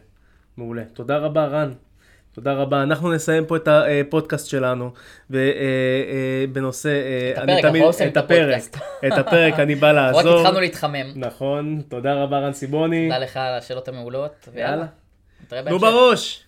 מעולה. 0.57 0.85
תודה 0.85 1.19
רבה 1.19 1.45
רן. 1.45 1.73
תודה 2.39 2.53
רבה. 2.53 2.83
אנחנו 2.83 3.13
נסיים 3.13 3.47
פה 3.47 3.57
את 3.57 3.69
הפודקאסט 3.69 4.49
שלנו, 4.49 4.91
ובנושא, 5.31 6.91
את 7.33 7.39
הפרק, 7.39 7.65
אנחנו 7.65 7.79
לא 7.81 7.89
מסיימים 7.89 8.13
את 8.13 8.17
הפרק, 8.17 8.41
הפודקאסט. 8.41 8.77
את 9.07 9.13
הפרק 9.19 9.59
אני 9.61 9.75
בא 9.75 9.91
רק 9.91 9.95
לעזור. 9.95 10.41
התחלנו 10.41 10.61
להתחמם. 10.61 11.13
נכון, 11.17 11.83
תודה 11.89 12.15
רבה 12.15 12.39
רן 12.39 12.53
סיבוני. 12.53 13.09
תודה 13.09 13.19
לך 13.19 13.37
על 13.37 13.55
השאלות 13.55 13.89
המעולות. 13.89 14.49
ויאללה, 14.55 14.87
נו. 15.71 15.79
בראש. 15.79 16.45